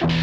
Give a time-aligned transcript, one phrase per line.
[0.00, 0.14] Welcome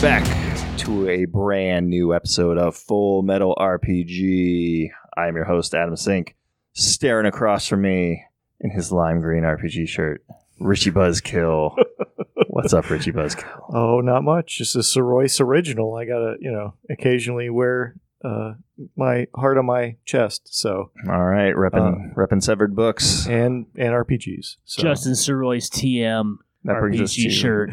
[0.00, 4.90] back to a brand new episode of Full Metal RPG.
[5.16, 6.36] I am your host, Adam Sink.
[6.74, 8.22] Staring across from me
[8.60, 10.24] in his lime green RPG shirt,
[10.60, 11.76] Richie Buzzkill.
[12.50, 13.74] What's up, Richie Buzzkill?
[13.74, 14.58] Oh, not much.
[14.58, 15.96] Just a Sir Royce original.
[15.96, 18.54] I gotta, you know, occasionally wear uh,
[18.96, 20.48] my heart on my chest.
[20.52, 23.26] So All right, repping, repping severed books.
[23.26, 24.56] and and RPGs.
[24.64, 24.82] So.
[24.82, 27.70] Justin Sir Roy's TM That brings us RPG to shirt.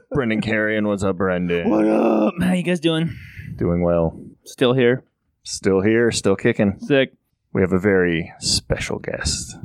[0.12, 0.86] Brendan Carrion.
[0.86, 1.68] What's up, Brendan?
[1.68, 2.34] What up?
[2.40, 3.16] How you guys doing?
[3.56, 4.20] Doing well.
[4.44, 5.04] Still here?
[5.42, 6.78] Still here, still kicking.
[6.80, 7.12] Sick.
[7.52, 9.56] We have a very special guest.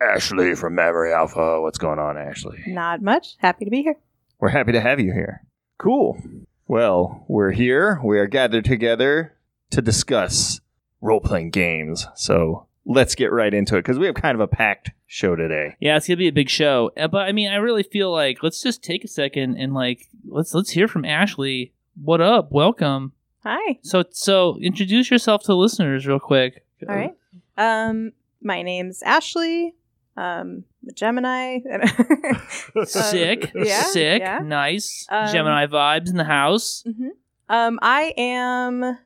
[0.00, 1.60] Ashley from Memory Alpha.
[1.60, 2.62] What's going on, Ashley?
[2.68, 3.34] Not much.
[3.38, 3.96] Happy to be here.
[4.38, 5.44] We're happy to have you here.
[5.78, 6.22] Cool.
[6.68, 8.00] Well, we're here.
[8.04, 9.34] We are gathered together
[9.70, 10.60] to discuss
[11.00, 12.06] role playing games.
[12.14, 15.76] So let's get right into it because we have kind of a packed show today.
[15.80, 16.90] Yeah, it's gonna be a big show.
[16.96, 20.08] Uh, But I mean, I really feel like let's just take a second and like
[20.26, 21.72] let's let's hear from Ashley.
[22.02, 22.50] What up?
[22.52, 23.12] Welcome.
[23.44, 23.78] Hi.
[23.82, 26.64] So so introduce yourself to listeners real quick.
[26.88, 27.14] All right.
[27.56, 29.74] Um, my name's Ashley.
[30.16, 30.64] Um,
[30.94, 31.58] Gemini.
[32.84, 33.52] Sick.
[33.54, 34.20] yeah, Sick.
[34.20, 34.40] yeah.
[34.40, 35.06] Nice.
[35.08, 36.82] Um, Gemini vibes in the house.
[36.84, 37.08] hmm
[37.48, 38.98] Um, I am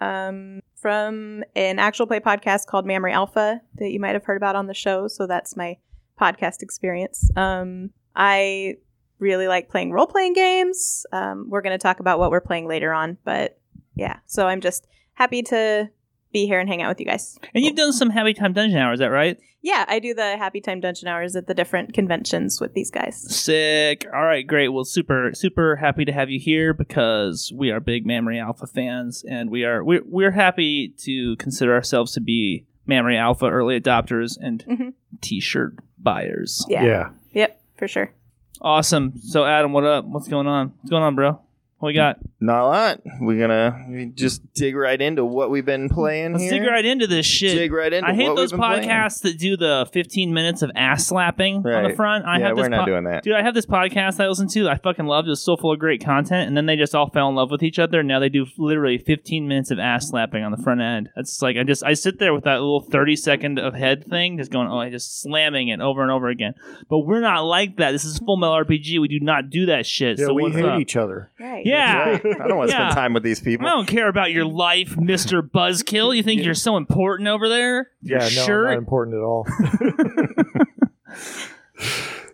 [0.00, 4.54] um from an actual play podcast called Memory Alpha that you might have heard about
[4.54, 5.08] on the show.
[5.08, 5.78] So that's my
[6.20, 7.30] podcast experience.
[7.36, 8.76] Um, I
[9.18, 11.06] really like playing role playing games.
[11.12, 13.58] Um, we're going to talk about what we're playing later on, but
[13.94, 14.18] yeah.
[14.26, 15.88] So I'm just happy to
[16.34, 17.38] be here and hang out with you guys.
[17.54, 19.38] And you've done some Happy Time Dungeon Hours, is that right?
[19.62, 23.16] Yeah, I do the Happy Time Dungeon Hours at the different conventions with these guys.
[23.34, 24.04] Sick.
[24.12, 24.68] All right, great.
[24.68, 29.24] Well, super, super happy to have you here because we are big Memory Alpha fans,
[29.26, 34.36] and we are we're, we're happy to consider ourselves to be Memory Alpha early adopters
[34.38, 34.92] and Mhm.
[35.22, 36.66] T-shirt buyers.
[36.68, 36.84] Yeah.
[36.84, 37.08] yeah.
[37.32, 38.12] Yep, for sure.
[38.60, 39.14] Awesome.
[39.20, 40.04] So, Adam, what up?
[40.04, 40.72] What's going on?
[40.80, 41.40] What's going on, bro?
[41.84, 42.16] What we got?
[42.40, 43.00] Not a lot.
[43.20, 46.60] We're gonna just dig right into what we've been playing Let's here.
[46.60, 47.58] dig right into this shit.
[47.58, 48.88] Dig right into I hate what those we've been playing.
[48.88, 52.24] podcasts that do the 15 minutes of ass slapping on the front.
[52.24, 53.22] I yeah, have this we're not po- doing that.
[53.22, 54.66] Dude, I have this podcast I listen to.
[54.70, 55.28] I fucking loved.
[55.28, 57.50] It was so full of great content, and then they just all fell in love
[57.50, 58.00] with each other.
[58.00, 61.10] And now they do literally 15 minutes of ass slapping on the front end.
[61.16, 64.38] It's like I just I sit there with that little 30 second of head thing,
[64.38, 66.54] just going, oh, I just slamming it over and over again.
[66.88, 67.92] But we're not like that.
[67.92, 69.00] This is Full Metal RPG.
[69.02, 70.18] We do not do that shit.
[70.18, 70.80] Yeah, so we hate up?
[70.80, 71.30] each other.
[71.38, 71.64] Right.
[71.66, 71.73] Yeah.
[71.74, 72.40] Right.
[72.40, 72.88] I don't want to Yeah.
[72.90, 73.66] spend time with these people.
[73.66, 76.16] I don't care about your life, Mister Buzzkill.
[76.16, 77.90] You think you're so important over there?
[78.02, 78.68] Yeah, no, sure.
[78.68, 79.46] not important at all.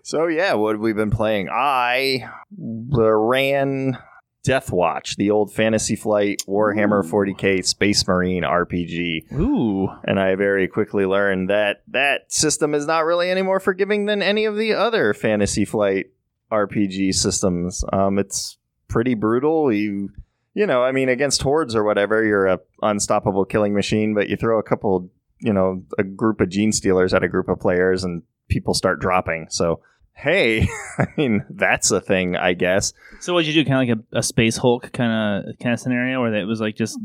[0.02, 1.48] So yeah, what have we been playing?
[1.52, 2.28] I
[2.58, 3.96] ran
[4.42, 9.88] Death Watch, the old Fantasy Flight Warhammer 40k Space Marine RPG, Ooh.
[10.04, 14.20] and I very quickly learned that that system is not really any more forgiving than
[14.20, 16.06] any of the other Fantasy Flight
[16.50, 17.84] RPG systems.
[17.92, 18.56] Um, it's
[18.90, 19.72] pretty brutal.
[19.72, 20.10] You
[20.52, 24.36] you know, I mean, against hordes or whatever, you're a unstoppable killing machine, but you
[24.36, 28.04] throw a couple, you know, a group of gene stealers at a group of players,
[28.04, 29.46] and people start dropping.
[29.48, 29.80] So
[30.20, 30.68] hey,
[30.98, 32.92] I mean, that's a thing, I guess.
[33.20, 33.68] So what'd you do?
[33.68, 36.60] Kind of like a, a space Hulk kind of kind of scenario where it was
[36.60, 36.98] like just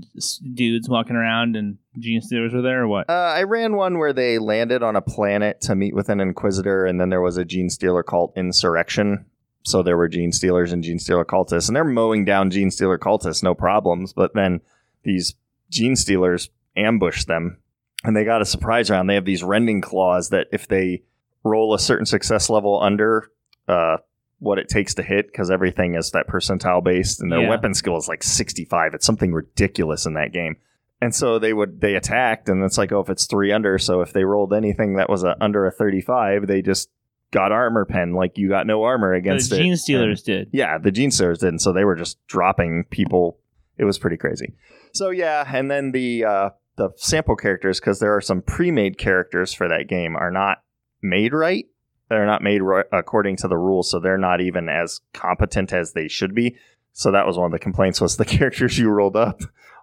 [0.54, 3.10] dudes walking around and gene stealers were there, or what?
[3.10, 6.86] Uh, I ran one where they landed on a planet to meet with an Inquisitor,
[6.86, 9.26] and then there was a Gene Stealer cult insurrection.
[9.66, 13.00] So there were Gene Stealers and Gene Stealer cultists, and they're mowing down Gene Stealer
[13.00, 14.14] cultists, no problems.
[14.14, 14.62] But then
[15.04, 15.34] these
[15.72, 17.58] Gene Stealers ambush them,
[18.04, 19.10] and they got a surprise round.
[19.10, 21.04] They have these rending claws that if they
[21.44, 23.30] roll a certain success level under
[23.68, 23.98] uh,
[24.40, 27.50] what it takes to hit, because everything is that percentile based, and their Yeah.
[27.50, 28.94] weapon skill is like 65.
[28.94, 30.58] It's something ridiculous in that game.
[31.02, 34.02] And so they would they attacked, and it's like, oh, if it's three under, so
[34.02, 36.90] if they rolled anything that was a, under a thirty-five, they just
[37.36, 38.14] got armor pen.
[38.14, 39.56] Like you got no armor against it.
[39.56, 39.64] the it.
[39.64, 40.50] gene stealers did.
[40.54, 43.38] Yeah, the Gene Stealers did, and so they were just dropping people.
[43.78, 44.54] It was pretty crazy.
[44.94, 49.54] So yeah, and then the uh, the sample characters, because there are some pre-made characters
[49.54, 50.64] for that game, are not
[51.02, 51.66] made right.
[52.08, 55.92] They're not made ri- according to the rules, so they're not even as competent as
[55.92, 56.56] they should be.
[56.94, 59.42] So that was one of the complaints was the characters you rolled up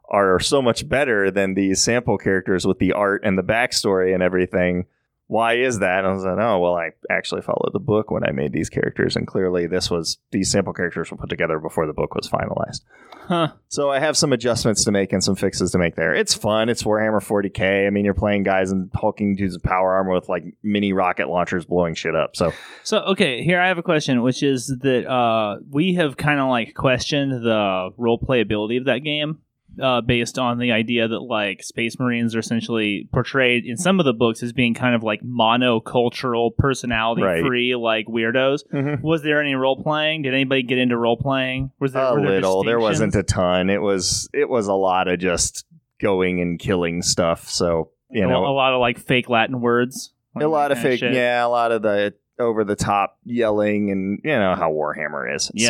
[0.08, 4.22] are so much better than these sample characters with the art and the backstory and
[4.22, 4.87] everything.
[5.32, 6.00] Why is that?
[6.00, 8.69] And I was like, oh, well, I actually followed the book when I made these
[8.69, 12.29] characters, and clearly this was these sample characters were put together before the book was
[12.29, 12.82] finalized.
[13.29, 13.52] Huh.
[13.69, 16.14] So I have some adjustments to make and some fixes to make there.
[16.14, 16.69] It's fun.
[16.69, 17.87] It's Warhammer 40k.
[17.87, 21.31] I mean, you're playing guys and hulking dudes with power armor with like mini rocket
[21.31, 22.37] launchers blowing shit up.
[22.37, 22.52] So
[22.82, 26.50] So okay, here I have a question, which is that uh, we have kind of
[26.50, 29.38] like questioned the role playability of that game
[29.80, 34.04] uh, based on the idea that like space marines are essentially portrayed in some of
[34.04, 38.60] the books as being kind of like monocultural, personality free, like weirdos.
[38.72, 39.02] Mhm.
[39.02, 40.22] Was there any role playing?
[40.22, 41.70] Did anybody get into role playing?
[41.80, 42.64] Was there a there little.
[42.64, 43.70] There wasn't a ton.
[43.70, 45.64] It was it was a lot of just
[46.00, 47.48] going and killing stuff.
[47.48, 50.12] So you a, know, a lot of like fake Latin words.
[50.34, 51.00] like a lot of fake.
[51.00, 55.50] Yeah, a lot of the over the top yelling and you know how Warhammer is.
[55.55, 55.69] Yes.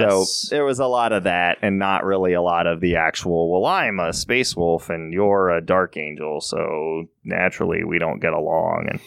[0.49, 3.51] So there was a lot of that, and not really a lot of the actual.
[3.51, 8.33] Well, I'm a space wolf and you're a dark angel, so naturally we don't get
[8.33, 8.87] along.
[8.91, 9.01] And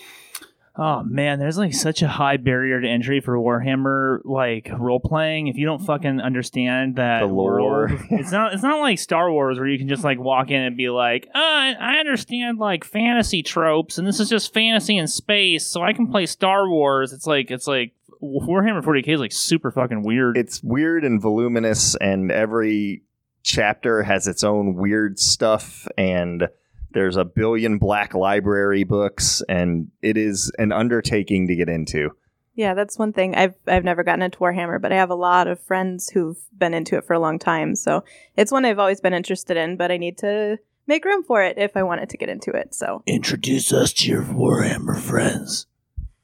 [0.77, 5.47] Oh man, there's like such a high barrier to entry for Warhammer like role playing.
[5.47, 7.61] If you don't fucking understand that The lore.
[7.61, 10.61] world, it's not it's not like Star Wars where you can just like walk in
[10.61, 15.07] and be like, uh, I understand like fantasy tropes, and this is just fantasy in
[15.07, 17.13] space, so I can play Star Wars.
[17.13, 20.35] It's like it's like Warhammer 40k is like super fucking weird.
[20.37, 23.03] it's weird and voluminous, and every
[23.43, 26.49] chapter has its own weird stuff and.
[26.95, 32.11] There's a billion black library books, and it is an undertaking to get into.
[32.55, 33.35] Yeah, that's one thing.
[33.35, 36.73] I've I've never gotten into Warhammer, but I have a lot of friends who've been
[36.73, 37.75] into it for a long time.
[37.75, 38.05] So
[38.37, 40.57] it's one I've always been interested in, but I need to
[40.87, 42.73] make room for it if I wanted to get into it.
[42.73, 45.67] So Introduce us to your Warhammer friends.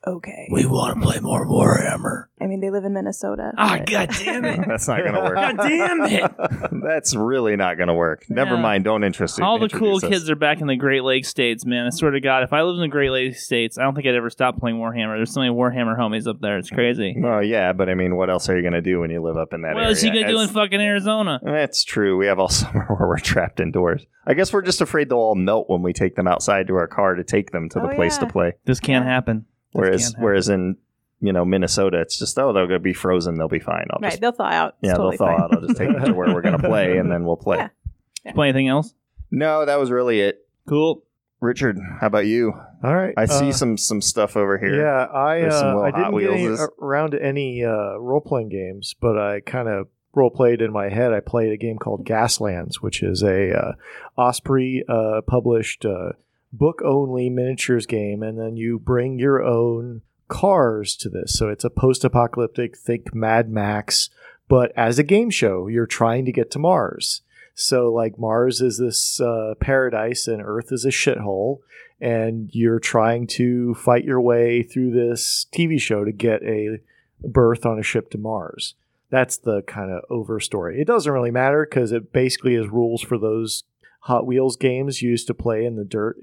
[0.07, 0.48] Okay.
[0.51, 2.25] We want to play more Warhammer.
[2.42, 3.51] I mean, they live in Minnesota.
[3.57, 4.59] Ah, but- god damn it!
[4.68, 5.36] That's not going to work.
[5.36, 6.31] God damn it!
[6.83, 8.25] That's really not going to work.
[8.30, 8.62] Never Yeah.
[8.62, 8.83] mind.
[8.83, 9.39] Don't interest.
[9.39, 10.09] All the cool introduce us.
[10.09, 11.86] kids are back in the Great Lakes states, man.
[11.86, 14.07] I swear to God, if I lived in the Great Lakes states, I don't think
[14.07, 15.18] I'd ever stop playing Warhammer.
[15.18, 16.57] There's so many Warhammer homies up there.
[16.57, 17.15] It's crazy.
[17.18, 19.38] Well, yeah, but I mean, what else are you going to do when you live
[19.38, 19.89] up in that What area?
[19.89, 21.39] else you gonna do in As- fucking Arizona?
[21.44, 22.18] That's true.
[22.18, 24.06] We have all summer where we're trapped indoors.
[24.25, 26.88] I guess we're just afraid they'll all melt when we take them outside to our
[26.88, 28.54] car to take them to the Oh, place to play.
[28.65, 29.45] This can't happen.
[29.73, 30.77] This Whereas, whereas in
[31.19, 33.35] you know Minnesota, it's just oh they're going to be frozen.
[33.38, 33.88] They'll be fine.
[33.91, 34.75] I'll Right, just they'll thaw out.
[34.81, 35.41] It's yeah totally they'll thaw fine.
[35.44, 35.53] out.
[35.53, 37.57] I'll just take them to where we're going to play, and then we'll play.
[38.23, 38.29] Yeah.
[38.29, 38.94] Did you play anything else?
[39.31, 40.45] No, that was really it.
[40.68, 41.03] Cool.
[41.39, 42.53] Richard, how about you?
[42.83, 43.15] All right.
[43.18, 44.79] I see uh, some some stuff over here.
[44.79, 49.18] Yeah, I uh, I didn't get any, around to any uh, role playing games, but
[49.18, 51.13] I kind of role played in my head.
[51.13, 53.71] I played a game called Gaslands, which is a uh,
[54.18, 56.12] Osprey uh, published uh,
[56.53, 61.33] book only miniatures game, and then you bring your own cars to this.
[61.33, 64.09] So it's a post apocalyptic, think Mad Max,
[64.48, 67.21] but as a game show, you're trying to get to Mars.
[67.53, 71.59] So like Mars is this uh, paradise, and Earth is a shithole
[72.01, 76.80] and you're trying to fight your way through this TV show to get a
[77.24, 78.74] berth on a ship to Mars.
[79.12, 80.81] That's the kind of over story.
[80.81, 83.63] It doesn't really matter because it basically is rules for those
[84.06, 86.18] Hot Wheels games used to play in the dirt.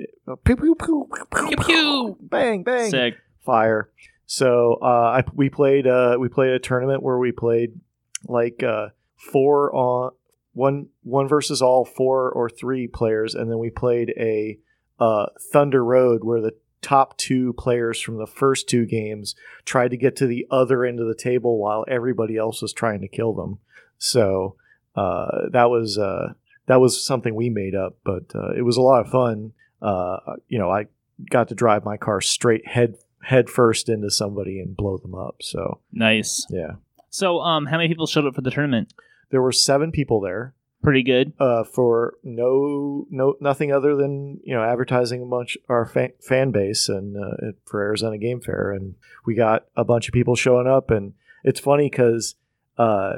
[0.44, 2.16] Pew, pew, pew, pew, pew, Pew, pew.
[2.20, 3.14] bang, bang, Sick.
[3.44, 3.90] fire.
[4.26, 7.80] So uh, I, we played uh, we played a tournament where we played
[8.26, 10.10] like uh, four on
[10.52, 14.58] one one versus all four or three players, and then we played a
[14.98, 19.34] uh, Thunder Road where the top two players from the first two games
[19.64, 23.00] tried to get to the other end of the table while everybody else was trying
[23.00, 23.58] to kill them.
[23.98, 24.56] So
[24.94, 26.34] uh, that was uh,
[26.68, 29.52] that was something we made up, but uh, it was a lot of fun.
[29.82, 30.18] Uh,
[30.48, 30.86] you know, I
[31.30, 35.36] got to drive my car straight head head first into somebody and blow them up.
[35.42, 36.46] So Nice.
[36.50, 36.72] yeah,
[37.10, 38.94] So, um, how many people showed up for the tournament?
[39.30, 41.32] there were seven people there Pretty good.
[41.40, 46.50] uh, for no no nothing other than you know advertising a bunch our fa- fan
[46.52, 48.94] base and uh, for Arizona Game Fair, and
[49.26, 51.12] we got a bunch of people showing up, and
[51.44, 52.36] it's funny because
[52.78, 53.16] uh,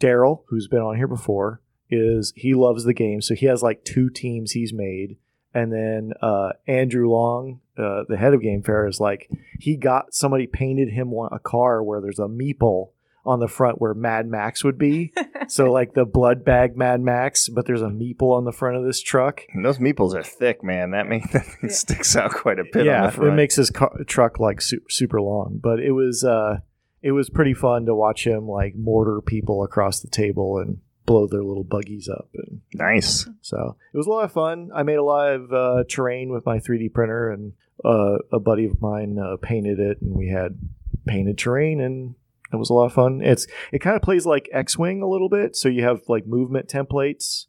[0.00, 3.84] Daryl, who's been on here before, is he loves the game, so he has like
[3.84, 5.16] two teams he's made,
[5.54, 10.14] and then uh, Andrew Long, uh, the head of Game Fair, is like he got
[10.14, 12.90] somebody painted him one, a car where there's a meeple
[13.24, 15.12] on the front where Mad Max would be.
[15.48, 18.84] so like the blood bag Mad Max, but there's a meeple on the front of
[18.84, 19.42] this truck.
[19.52, 20.92] And those meeples are thick, man.
[20.92, 21.68] That makes that thing Yeah.
[21.70, 22.82] sticks out quite a bit.
[22.82, 23.32] on yeah, the front.
[23.32, 25.58] it makes his car, truck like su- super long.
[25.60, 26.58] But it was uh,
[27.02, 31.26] it was pretty fun to watch him like mortar people across the table and blow
[31.26, 33.28] their little buggies up, and nice.
[33.40, 34.70] so it was a lot of fun.
[34.74, 37.52] I made a lot of uh, terrain with my 3D printer, and
[37.84, 40.58] uh, a buddy of mine uh, painted it, and we had
[41.06, 42.14] painted terrain and.
[42.52, 43.22] It was a lot of fun.
[43.22, 46.68] It's it kind of plays like X-wing a little bit, so you have like movement
[46.68, 47.46] templates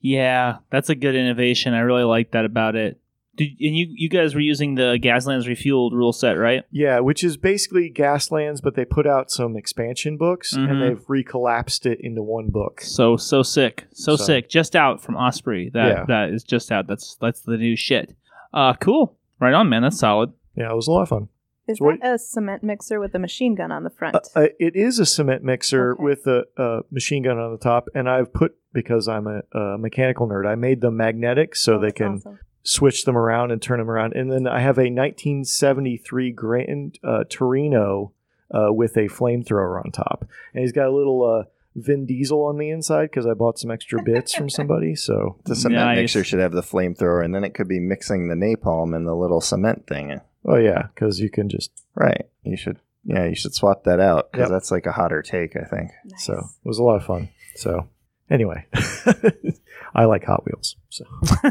[0.00, 1.74] Yeah, that's a good innovation.
[1.74, 3.00] I really like that about it.
[3.36, 6.64] Did, and you, you guys were using the Gaslands Refueled rule set, right?
[6.70, 10.70] Yeah, which is basically Gaslands, but they put out some expansion books Mhm.
[10.70, 12.80] and they've recollapsed it into one book.
[12.80, 14.48] So so sick, so, So- sick.
[14.48, 15.70] Just out from Osprey.
[15.72, 16.04] That Yeah.
[16.08, 16.86] that is just out.
[16.86, 18.14] That's that's the new shit.
[18.54, 19.18] Uh, cool.
[19.40, 19.82] Right on, man.
[19.82, 20.32] That's solid.
[20.56, 21.28] Yeah, it was a lot of fun.
[21.68, 24.14] Is So what- a cement mixer with a machine gun on the front?
[24.14, 26.02] Uh, uh, it is a cement mixer Okay.
[26.02, 29.76] with a, a machine gun on the top, and I've put because I'm a, a
[29.76, 30.46] mechanical nerd.
[30.46, 32.38] I made them magnetic so Oh, they can awesome.
[32.66, 34.14] Switch them around and turn them around.
[34.14, 38.12] And then I have a 1973 Grand uh, Torino
[38.52, 41.44] uh, with a flamethrower on top, and he's got a little uh,
[41.74, 44.94] Vin Diesel on the inside because I bought some extra bits from somebody.
[44.94, 45.96] So The cement Nice.
[45.98, 49.14] mixer should have the flamethrower, and then it could be mixing the napalm and the
[49.14, 50.20] little cement thing.
[50.44, 52.26] oh yeah, because you can just Right.
[52.44, 52.78] You should.
[53.04, 54.50] Yeah, you should swap that out because Yep.
[54.56, 55.54] that's like a hotter take.
[55.56, 55.90] I think.
[56.04, 56.24] Nice.
[56.24, 57.28] so it was a lot of fun.
[57.56, 57.88] So
[58.30, 58.66] anyway,
[59.96, 60.76] I like Hot Wheels.
[60.90, 61.04] So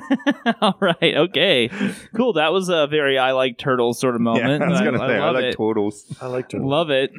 [0.62, 1.16] All right.
[1.18, 1.70] Okay.
[2.16, 2.34] Cool.
[2.34, 4.62] That was a very I like turtles sort of moment.
[4.62, 5.56] I was gonna I say I love like it.
[5.58, 6.06] totals.
[6.22, 6.58] I like to.
[6.60, 7.12] Love it.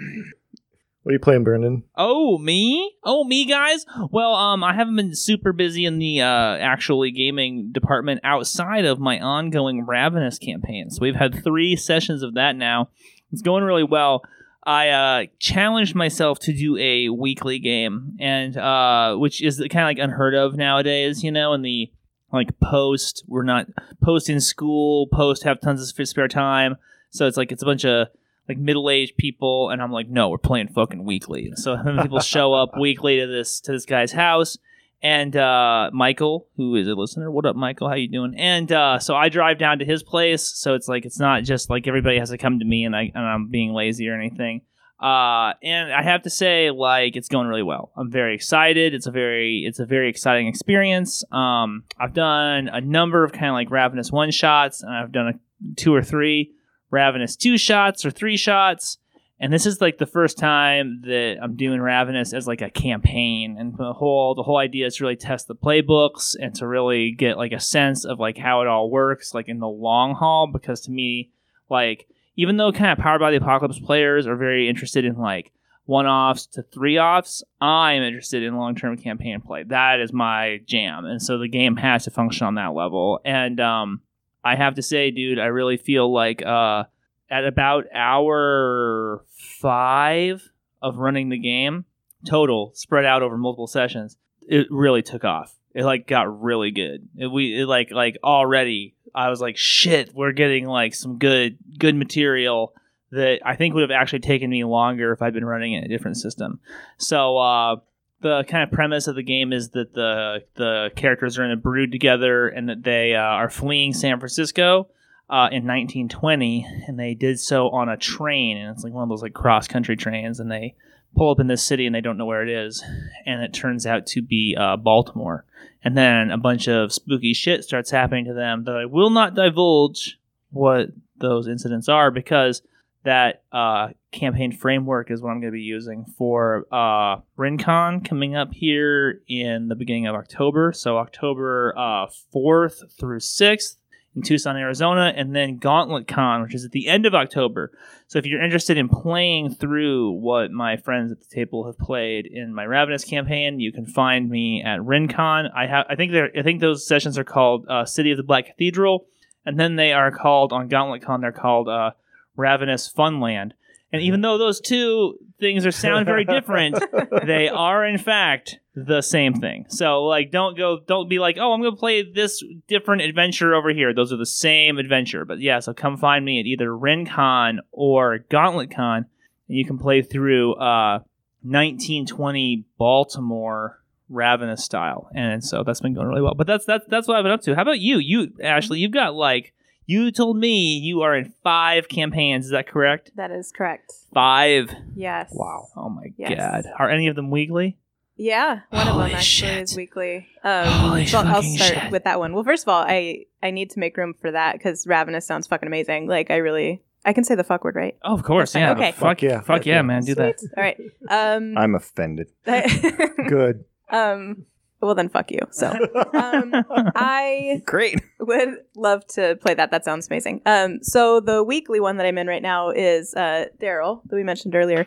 [1.02, 1.84] What are you playing, Brendan?
[1.96, 2.96] Oh, me?
[3.04, 3.86] Oh, me, guys?
[4.10, 8.98] Well, um, I haven't been super busy in the uh, actually gaming department outside of
[8.98, 10.90] my ongoing Ravenous campaign.
[10.90, 12.88] So we've had three sessions of that now.
[13.30, 14.22] It's going really well.
[14.66, 19.86] I uh, challenged myself to do a weekly game, and uh, which is kind of
[19.86, 21.92] like unheard of nowadays, you know, in the
[22.32, 23.68] like post we're not
[24.02, 26.76] post in school, post have tons of spare time.
[27.10, 28.08] So it's like it's a bunch of
[28.48, 32.78] like middle-aged people and i'm like no we're playing fucking weekly so people show up
[32.78, 34.58] weekly to this to this guy's house
[35.02, 37.88] and uh michael who is a listener what up michael?
[37.88, 38.34] How you doing?
[38.36, 41.70] And uh so i drive down to his place so it's like it's not just
[41.70, 44.62] like everybody has to come to me and i and i'm being lazy or anything.
[45.00, 47.92] Uh and i have to say like it's going really well.
[47.96, 48.94] I'm very excited.
[48.94, 51.24] It's a very it's a very exciting experience.
[51.30, 55.28] Um i've done a number of kind of like ravenous one shots and i've done
[55.28, 56.52] a two or three
[56.90, 58.98] Ravenous two shots or three shots.
[59.38, 63.56] And this is like the first time that I'm doing Ravenous as like a campaign.
[63.58, 67.12] And the whole the whole idea is to really test the playbooks and to really
[67.12, 70.46] get like a sense of like how it all works, like in the long haul.
[70.46, 71.30] Because to me,
[71.68, 75.52] like even though kind of Powered by the Apocalypse players are very interested in like
[75.84, 79.64] one offs to three offs, I'm interested in long term campaign play.
[79.64, 81.04] That is my jam.
[81.04, 83.20] And so the game has to function on that level.
[83.24, 84.00] And um
[84.46, 86.84] I have to say, dude, I really feel like uh,
[87.30, 90.50] at about hour five
[90.82, 91.84] of running the game
[92.26, 95.54] total, spread out over multiple sessions, it really took off.
[95.74, 97.08] It like got really good.
[97.16, 101.58] It, we it, like like already, I was like, shit, we're getting like some good
[101.78, 102.72] good material
[103.10, 105.88] that I think would have actually taken me longer if I'd been running in a
[105.88, 106.60] different system.
[106.98, 107.76] So uh,
[108.20, 111.56] the kind of premise of the game is that the the characters are in a
[111.56, 114.88] brood together and that they uh, are fleeing San Francisco
[115.28, 119.08] uh, in 1920, and they did so on a train, and it's like one of
[119.08, 120.74] those like cross country trains, and they
[121.16, 122.84] pull up in this city and they don't know where it is,
[123.24, 125.44] and it turns out to be uh, Baltimore,
[125.82, 129.34] and then a bunch of spooky shit starts happening to them that I will not
[129.34, 130.18] divulge
[130.50, 132.62] what those incidents are because
[133.06, 138.34] that uh, campaign framework is what I'm going to be using for uh, RinCon coming
[138.34, 140.72] up here in the beginning of October.
[140.72, 143.76] So October uh, 4th through 6th
[144.16, 147.70] in Tucson, Arizona, and then Gauntlet Con, which is at the end of October.
[148.08, 152.26] So if you're interested in playing through what my friends at the table have played
[152.26, 155.50] in my Ravenous campaign, you can find me at RinCon.
[155.54, 158.22] I have, I think they're, I think those sessions are called uh, City of the
[158.22, 159.06] Black Cathedral,
[159.44, 161.20] and then they are called on Gauntlet Con.
[161.20, 161.90] They're called uh,
[162.36, 163.52] Ravenous Funland.
[163.92, 166.78] And even though those two things are sound very different,
[167.24, 169.66] they are in fact the same thing.
[169.68, 173.54] So like don't go don't be like, "Oh, I'm going to play this different adventure
[173.54, 175.24] over here." Those are the same adventure.
[175.24, 179.06] But yeah, so come find me at either RinCon or GauntletCon
[179.48, 181.00] and you can play through uh
[181.42, 185.08] 1920 Baltimore Ravenous style.
[185.14, 186.34] And so that's been going really well.
[186.34, 187.54] But that's that's that's what I've been up to.
[187.54, 187.98] How about you?
[187.98, 189.52] You Ashley, you've got like
[189.86, 193.10] you told me you are in 5 campaigns, is that correct?
[193.16, 193.92] That is correct.
[194.14, 194.70] 5.
[194.94, 195.30] Yes.
[195.32, 195.68] Wow.
[195.76, 196.36] Oh my Yes.
[196.64, 196.72] god.
[196.78, 197.78] Are any of them weekly?
[198.18, 199.62] Yeah, one Holy of them actually shit.
[199.64, 200.26] is weekly.
[200.42, 201.92] Um, Holy so I'll start shit.
[201.92, 202.32] with that one.
[202.32, 205.46] Well, first of all, I I need to make room for that because Ravenous sounds
[205.46, 206.06] fucking amazing.
[206.08, 207.94] Like I really, I can say the fuck word, right?
[208.02, 208.72] Oh, of course, yeah.
[208.72, 208.92] Okay.
[208.92, 209.28] Fuck, Fuck yeah.
[209.30, 209.82] yeah, fuck Fuck yeah, yeah.
[209.82, 210.02] man.
[210.02, 210.36] Do that.
[210.56, 210.80] All right.
[211.10, 212.28] Um, I'm offended.
[212.46, 213.66] Good.
[213.90, 214.46] um.
[214.86, 215.40] Well, then fuck you.
[215.50, 215.68] So
[216.14, 216.52] um,
[216.94, 218.00] I Great.
[218.20, 219.70] would love to play that.
[219.72, 220.42] That sounds amazing.
[220.46, 224.22] Um, so the weekly one that I'm in right now is uh, Daryl that we
[224.22, 224.86] mentioned earlier.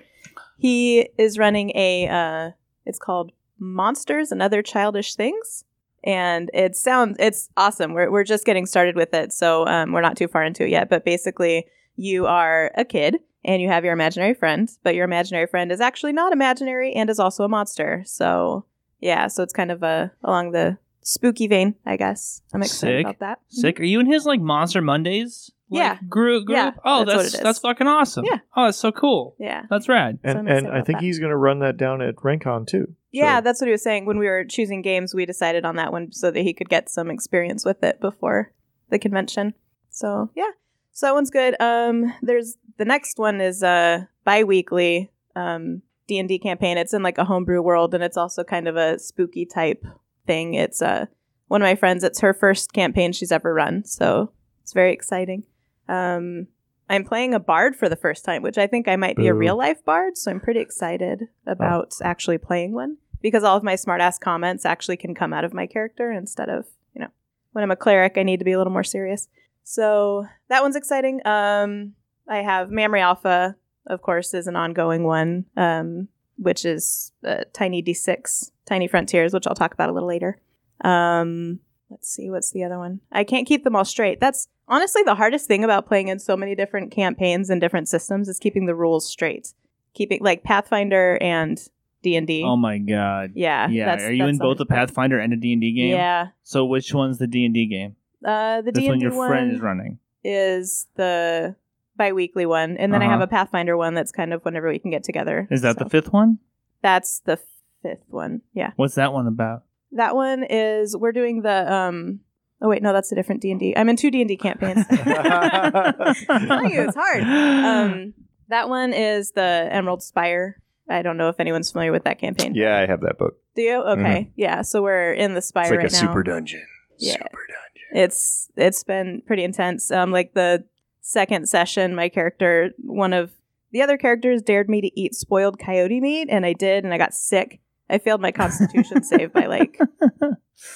[0.58, 2.08] He is running a.
[2.08, 2.52] Uh,
[2.86, 5.66] it's called Monsters and Other Childish Things,
[6.04, 7.94] and it sounds it's awesome.
[7.94, 10.70] We're we're just getting started with it, so um, we're not too far into it
[10.70, 10.90] yet.
[10.90, 15.48] But basically, you are a kid and you have your imaginary friend, but your imaginary
[15.48, 18.04] friend is actually not imaginary and is also a monster.
[18.06, 18.66] So
[19.00, 22.42] yeah, so it's kind of a along the spooky vein, I guess.
[22.54, 23.06] I'm excited Sick.
[23.06, 23.40] about that.
[23.50, 23.80] Sick.
[23.80, 25.98] Are you in his like Monster Mondays like, Yeah.
[26.08, 26.58] group group.
[26.58, 27.44] Yeah, oh, that's what that's it is.
[27.44, 28.26] that's fucking awesome.
[28.26, 28.40] Yeah.
[28.56, 29.36] Oh, that's so cool.
[29.40, 29.64] Yeah.
[29.70, 30.20] That's rad.
[30.24, 31.04] And, excited and I think that.
[31.04, 32.94] he's going to run that down at RinCon too.
[33.12, 34.06] Yeah, So- that's what he was saying.
[34.06, 36.90] When we were choosing games, we decided on that one so that he could get
[36.90, 38.52] some experience with it before
[38.90, 39.54] the convention.
[39.90, 40.50] So yeah,
[40.92, 41.56] so that one's good.
[41.60, 46.78] Um, there's the next one is uh bi-weekly um D and D campaign.
[46.78, 49.86] It's in like a homebrew world, and it's also kind of a spooky type
[50.28, 50.56] thing.
[50.56, 51.06] It's uh
[51.48, 52.04] one of my friends.
[52.04, 55.44] It's her first campaign she's ever run, so it's very exciting.
[55.88, 56.48] Um,
[56.90, 59.34] I'm playing a bard for the first time, which I think I might be a
[59.34, 63.76] real life bard, so I'm pretty excited about actually playing one because all of my
[63.76, 67.10] smart ass comments actually can come out of my character instead of, you know,
[67.52, 69.28] when I'm a cleric, I need to be a little more serious.
[69.64, 71.22] So that one's exciting.
[71.26, 71.94] Um,
[72.28, 73.56] I have Memory Alpha,
[73.90, 79.48] of course, is an ongoing one, um, which is uh, Tiny D6, Tiny Frontiers, which
[79.48, 80.40] I'll talk about a little later.
[80.82, 83.02] Um, let's see, what's the other one?
[83.12, 84.20] I can't keep them all straight.
[84.20, 88.30] That's honestly the hardest thing about playing in so many different campaigns and different systems
[88.30, 89.54] is keeping the rules straight.
[89.94, 91.60] Keeping like Pathfinder and
[92.04, 92.44] D and D.
[92.46, 93.32] Oh my god.
[93.36, 93.68] Yeah.
[93.70, 93.86] Yeah.
[93.86, 94.66] that's- Are you in both a.
[94.66, 95.92] Pathfinder and a D&D game?
[95.96, 96.28] Yeah.
[96.44, 97.96] So which one's the D&D game?
[98.24, 100.00] Uh, the D one and D your one friend is running.
[100.24, 101.56] is the
[102.00, 103.20] bi-weekly one, and then I Uh-huh.
[103.20, 105.48] have a Pathfinder one that's kind of whenever we can get together.
[105.52, 106.40] Is that So the fifth one?
[106.82, 107.38] That's the
[107.84, 108.42] fifth one.
[108.54, 109.64] Yeah, What's that one about?
[109.92, 112.22] that one is we're doing the um.
[112.62, 113.74] Oh wait, no, that's a different D and D.
[113.78, 114.86] I'm in two D and D campaigns.
[114.90, 117.24] telling you, it's hard.
[117.24, 118.14] um,
[118.50, 120.62] that one is the Emerald Spire.
[120.90, 122.54] I don't know if anyone's familiar with that campaign.
[122.56, 123.38] Yeah, I have that book.
[123.56, 123.82] Do you?
[123.82, 124.32] Okay.
[124.36, 124.64] Yeah.
[124.64, 126.12] So we're in the Spire It's like right a now.
[126.12, 126.66] super dungeon.
[126.98, 127.14] Yeah.
[127.14, 128.04] Super dungeon.
[128.08, 129.92] it's it's been pretty intense.
[129.92, 130.66] Um, like the
[131.02, 133.32] second session, my character, one of
[133.72, 136.98] the other characters, dared me to eat spoiled coyote meat, and I did, and I
[136.98, 137.60] got sick.
[137.90, 139.80] I failed my Constitution save by like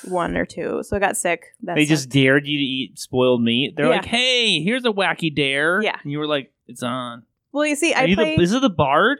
[0.05, 1.43] one or two, so I got sick.
[1.63, 3.75] That they just dared you to eat spoiled meat.
[3.75, 3.97] They're Yeah.
[3.97, 5.97] like, "Hey, here's a wacky dare." Yeah.
[6.01, 8.35] And you were like, "It's on." well, you see, Are I you play.
[8.35, 9.19] the, is it the bard?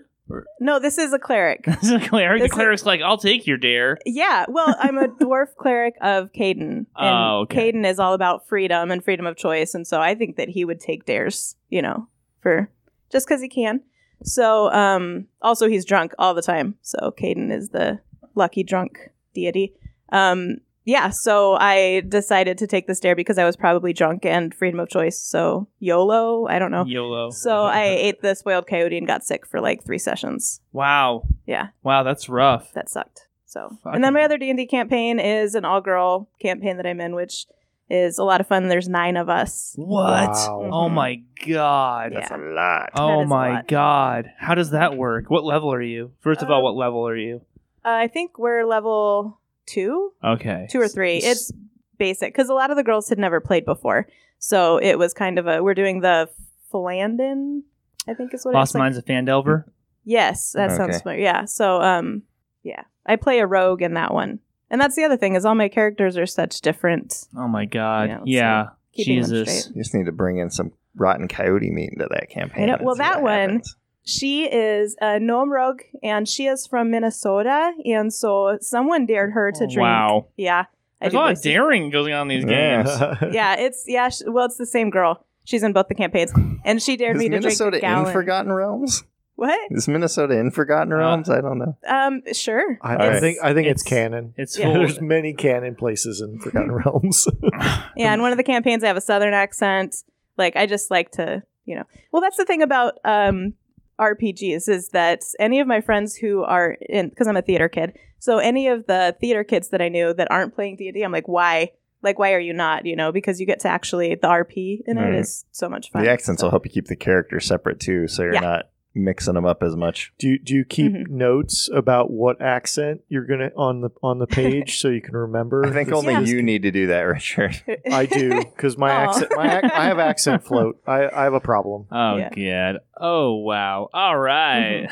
[0.60, 1.64] No, this is a cleric.
[1.66, 2.42] this Is the cleric?
[2.42, 5.96] This the is- cleric's like, "I'll take your dare." Yeah, well, I'm a dwarf cleric
[6.02, 7.58] of Cayden, and Oh, okay.
[7.66, 10.66] Cayden is all about freedom and freedom of choice, and so I think that he
[10.66, 12.08] would take dares, you know,
[12.42, 12.70] for
[13.12, 13.82] just because he can.
[14.24, 18.00] So, um, also he's drunk all the time, so Cayden is the
[18.36, 19.74] lucky drunk deity.
[20.14, 24.54] Um, yeah, so I decided to take the dare because I was probably drunk and
[24.54, 25.20] freedom of choice.
[25.20, 26.86] So YOLO, I don't know.
[26.86, 27.30] YOLO.
[27.32, 30.62] So I ate the spoiled coyote and got sick for like three sessions.
[30.72, 31.24] Wow.
[31.46, 32.74] Yeah Wow, that's rough.
[32.74, 33.28] that sucked.
[33.46, 36.78] So, Fucking- and then my other D and D campaign is an all girl campaign
[36.78, 37.46] that I'm in, which
[37.90, 38.68] is a lot of fun.
[38.70, 39.74] There's nine of us.
[39.76, 40.30] What?
[40.30, 40.70] Wow.
[40.74, 40.94] Oh Mhm.
[40.94, 42.12] my god.
[42.14, 42.20] Yeah.
[42.22, 42.90] That's a lot.
[42.96, 43.68] Oh is a my lot.
[43.68, 44.32] god.
[44.40, 45.30] How does that work?
[45.30, 46.12] What level are you?
[46.22, 47.42] First of all, Uh, what level are you?
[47.86, 50.68] Uh, I think we're level two, Okay.
[50.70, 51.18] two or three.
[51.18, 51.52] It's
[51.98, 54.08] basic because a lot of the girls had never played before,
[54.40, 55.62] so it was kind of a.
[55.64, 56.30] We're doing the
[56.72, 57.62] Phandalin,
[58.08, 58.80] I think is what Lost it's like.
[58.82, 59.66] Minds of Phandelver.
[60.06, 61.00] Yes, that sounds Okay.
[61.02, 61.22] familiar.
[61.24, 61.46] Yeah.
[61.46, 62.24] So, um,
[62.64, 65.56] yeah, I play a rogue in that one, and that's the other thing is all
[65.56, 67.26] my characters are such different.
[67.38, 68.10] Oh my god.
[68.10, 68.66] Yeah, so Yeah.
[68.94, 69.70] keeping them Jesus.
[69.70, 72.68] You just need to bring in some rotten coyote meat into that campaign.
[72.68, 72.78] Know.
[72.82, 73.76] Well, that one- happens.
[74.06, 79.52] She is a gnome rogue, and she is from Minnesota, and so someone dared her
[79.52, 79.80] to drink.
[79.80, 80.28] Wow.
[80.36, 80.66] Yeah,
[81.00, 82.90] I There's a lot of daring going on in these games.
[83.34, 84.10] Yeah, it's yeah.
[84.10, 85.26] Sh- well, it's the same girl.
[85.46, 86.34] She's in both the campaigns,
[86.66, 88.08] and she dared Is me to Minnesota drink a gallon.
[88.08, 89.04] in Forgotten Realms?
[89.36, 89.72] What?
[89.72, 91.30] Is Minnesota in Forgotten Uh, Realms?
[91.30, 91.76] I don't know.
[91.88, 92.78] Um, sure.
[92.82, 94.34] I, I think I think it's, It's- canon.
[94.38, 94.74] It's Yeah.
[94.74, 97.28] There's many canon places in Forgotten Realms.
[97.96, 99.96] Yeah, in one of the campaigns, I have a southern accent.
[100.38, 101.84] Like, I just like to, you know.
[102.12, 103.54] Well, that's the thing about um
[104.00, 107.98] RPGs is that any of my friends who are in, because I'm a theater kid,
[108.20, 111.28] so any of the theater kids that I knew that aren't playing D&D, I'm like,
[111.28, 111.72] why?
[112.02, 112.86] Like, why are you not?
[112.86, 115.14] You know, because you get to actually the RP in it Right.
[115.16, 116.04] is so much fun.
[116.04, 118.40] The accents So- will help you keep the characters separate too, so you're Yeah.
[118.42, 120.14] not mixing them up as much.
[120.20, 121.08] do you, do you keep Mhm.
[121.10, 125.66] notes about what accent you're gonna on the on the page so you can remember?
[125.66, 126.20] I think This- only Yeah.
[126.22, 127.56] you need to do that, Richard.
[127.92, 129.10] I do because my Aw.
[129.10, 129.32] accent.
[129.36, 130.80] My ac- I have accent float.
[130.86, 131.88] I, I have a problem.
[131.92, 132.30] Oh Yeah.
[132.74, 132.82] god.
[133.00, 133.90] Oh wow.
[133.94, 134.88] All right.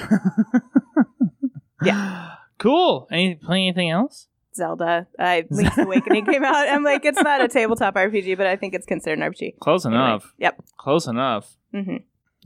[1.83, 2.29] Yeah.
[2.57, 3.07] Cool.
[3.11, 4.27] Any playing anything else?
[4.53, 5.07] Zelda.
[5.17, 6.67] I Link's Awakening came out.
[6.67, 9.57] I'm like, it's not a tabletop RPG, but I think it's considered an RPG.
[9.59, 10.33] Close Anyway, enough.
[10.37, 10.61] Yep.
[10.77, 11.55] Close enough.
[11.73, 11.97] hmm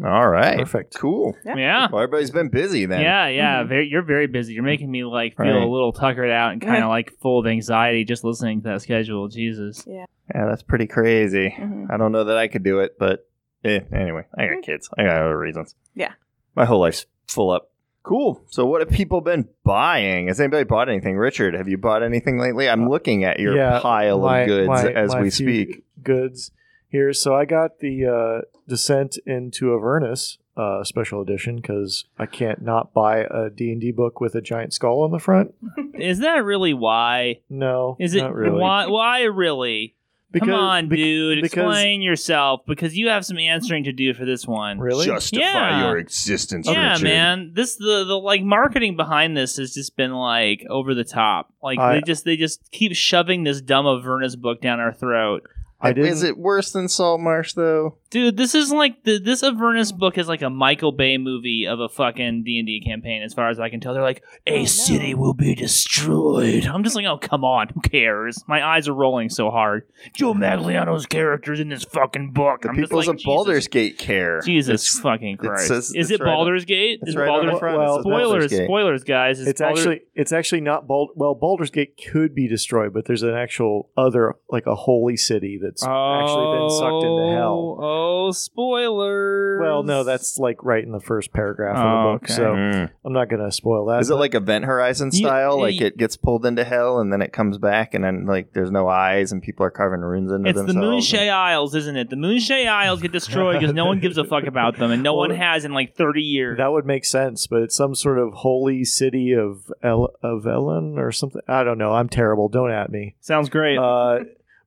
[0.04, 0.58] All right.
[0.60, 0.96] Perfect.
[0.96, 1.36] Cool.
[1.46, 1.56] Yeah.
[1.56, 1.88] Yeah.
[1.92, 3.02] Well, everybody's been busy then.
[3.02, 3.64] Yeah, yeah.
[3.64, 3.70] Mhm.
[3.70, 4.54] Very, you're very busy.
[4.54, 5.64] You're making me like feel Right.
[5.64, 8.82] a little tuckered out and kind of like full of anxiety just listening to that
[8.82, 9.28] schedule.
[9.30, 9.86] Jesus.
[9.88, 11.56] Yeah, Yeah, that's pretty crazy.
[11.58, 11.88] Mhm.
[11.90, 13.26] I don't know that I could do it, but
[13.64, 14.90] eh, anyway, I got kids.
[14.98, 15.76] I got other reasons.
[15.94, 16.12] Yeah.
[16.56, 17.70] My whole life's full up.
[18.04, 18.44] Cool.
[18.50, 20.28] So, what have people been buying?
[20.28, 21.18] Has anybody bought anything?
[21.18, 22.70] Richard, have you bought anything lately?
[22.70, 25.84] I'm looking at your Yeah, pile my- of goods my- as my we few speak.
[26.04, 26.52] Goods.
[26.96, 27.14] Here.
[27.14, 32.94] So I got the uh, Descent into Avernus uh, special edition because I can't not
[32.94, 35.54] buy a D and D book with a giant skull on the front.
[35.94, 37.42] Is that really why?
[37.50, 38.60] No, Is it not really?
[38.60, 38.88] why?
[38.88, 39.96] Why really?
[40.32, 41.42] Because, Come on, bec- dude.
[41.44, 44.80] because- Explain yourself because you have some answering to do for this one.
[44.80, 45.06] Really?
[45.06, 45.86] Justify Yeah.
[45.88, 47.04] your existence, Yeah, Richard.
[47.06, 47.52] man.
[47.54, 51.54] This the the like marketing behind this has just been like over the top.
[51.64, 55.48] Like I- they just they just keep shoving this dumb Avernus book down our throat.
[55.80, 56.12] I didn't.
[56.12, 57.98] Is it worse than Saltmarsh though?
[58.16, 61.82] Dude, this is like the this Avernus book is like a Michael Bay movie of
[61.82, 63.94] a fucking D and D campaign, as far as I can tell.
[63.94, 64.66] They're like, A Oh, no.
[64.66, 66.66] city will be destroyed.
[66.66, 68.42] I'm just like, oh come on, who cares?
[68.48, 69.84] My eyes are rolling so hard.
[70.14, 72.62] Joe Manganiello's characters in this fucking book.
[72.62, 74.40] The I'm just peoples like, of Baldur's Jesus, Gate care.
[74.46, 75.68] Jesus It's- fucking Christ!
[75.68, 77.00] says- is it's it right on- Baldur's Gate?
[77.04, 77.78] Is right Baldur's front.
[77.78, 78.66] Well, It Baldur's Spoilers, Gate.
[78.66, 79.40] spoilers, guys.
[79.42, 81.10] Is It's Baldur- actually it's actually not Bald.
[81.16, 85.60] Well, Baldur's Gate could be destroyed, but there's an actual other like a holy city
[85.62, 87.78] that's actually been sucked into hell.
[87.82, 89.60] Oh, spoilers.
[89.62, 92.34] Well, no, that's like right in the first paragraph of Oh, the book, okay.
[92.34, 92.90] so Mm.
[93.06, 94.02] I'm not going to spoil that.
[94.02, 95.60] Is it but- like Event Horizon You- style?
[95.60, 98.54] like you- it gets pulled into hell and then it comes back and then like
[98.54, 100.46] there's no eyes and people are carving runes into them.
[100.48, 101.12] It's the themselves.
[101.12, 102.10] Moonshae Isles, isn't it?
[102.10, 105.14] The Moonshae Isles get destroyed because no one gives a fuck about them, and no
[105.14, 106.58] Well, one has in like 30 years.
[106.58, 110.98] that would make sense, but it's some sort of holy city of El- of Ellen
[110.98, 111.42] or something.
[111.48, 111.94] I don't know.
[111.94, 112.50] I'm terrible.
[112.50, 113.16] Don't at me.
[113.20, 113.78] Sounds great.
[113.78, 114.20] Uh,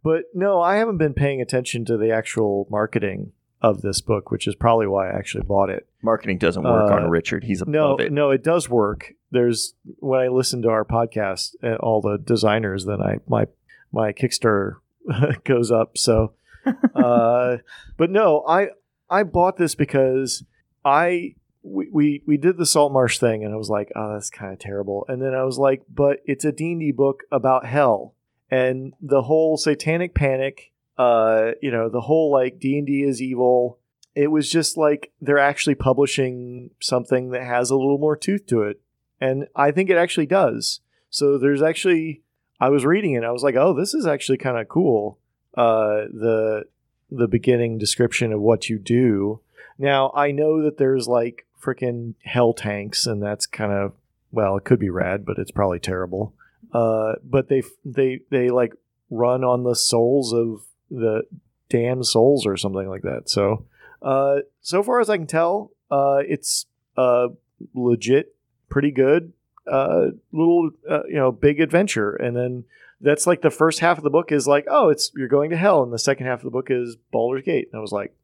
[0.08, 4.46] but no, I haven't been paying attention to the actual marketing of this book, which
[4.46, 5.86] is probably why I actually bought it.
[6.02, 7.44] Marketing doesn't work Uh, on Richard.
[7.44, 8.12] He's No, above it.
[8.12, 9.12] no, it does work.
[9.30, 13.46] There's when I listen to our podcast and all the designers, then I my
[13.92, 14.76] my Kickstarter
[15.44, 15.98] goes up.
[15.98, 16.32] So,
[16.94, 17.56] uh,
[17.96, 18.68] but no, I
[19.10, 20.44] I bought this because
[20.84, 24.30] I we, we we did the salt marsh thing, and I was like, oh, that's
[24.30, 25.04] kind of terrible.
[25.08, 28.14] And then I was like, but it's a D and D book about hell
[28.50, 30.72] and the whole satanic panic.
[30.96, 33.78] Uh, you know, the whole like D and D is evil
[34.18, 38.62] it was just like they're actually publishing something that has a little more tooth to
[38.62, 38.80] it.
[39.20, 40.80] And i think it actually does.
[41.08, 42.22] So there's actually
[42.60, 45.18] i was reading it i was like oh this is actually kind of cool
[45.56, 46.64] uh the
[47.12, 49.40] the beginning description of what you do.
[49.78, 53.92] Now i know that there's like freaking hell tanks and that's kind of
[54.32, 56.34] well it could be rad but it's probably terrible
[56.72, 58.74] uh but they they they like
[59.10, 61.22] run on the souls of the
[61.68, 63.28] damn souls or something like that.
[63.28, 63.64] So
[64.02, 67.28] uh, so far as I can tell, uh, it's uh,
[67.74, 68.34] legit,
[68.68, 69.32] pretty good,
[69.66, 72.64] uh, little uh, you know big adventure, and then
[73.00, 75.56] that's like the first half of the book is like, oh, it's you're going to
[75.56, 78.14] hell, and the second half of the book is Baldur's Gate, and I was like,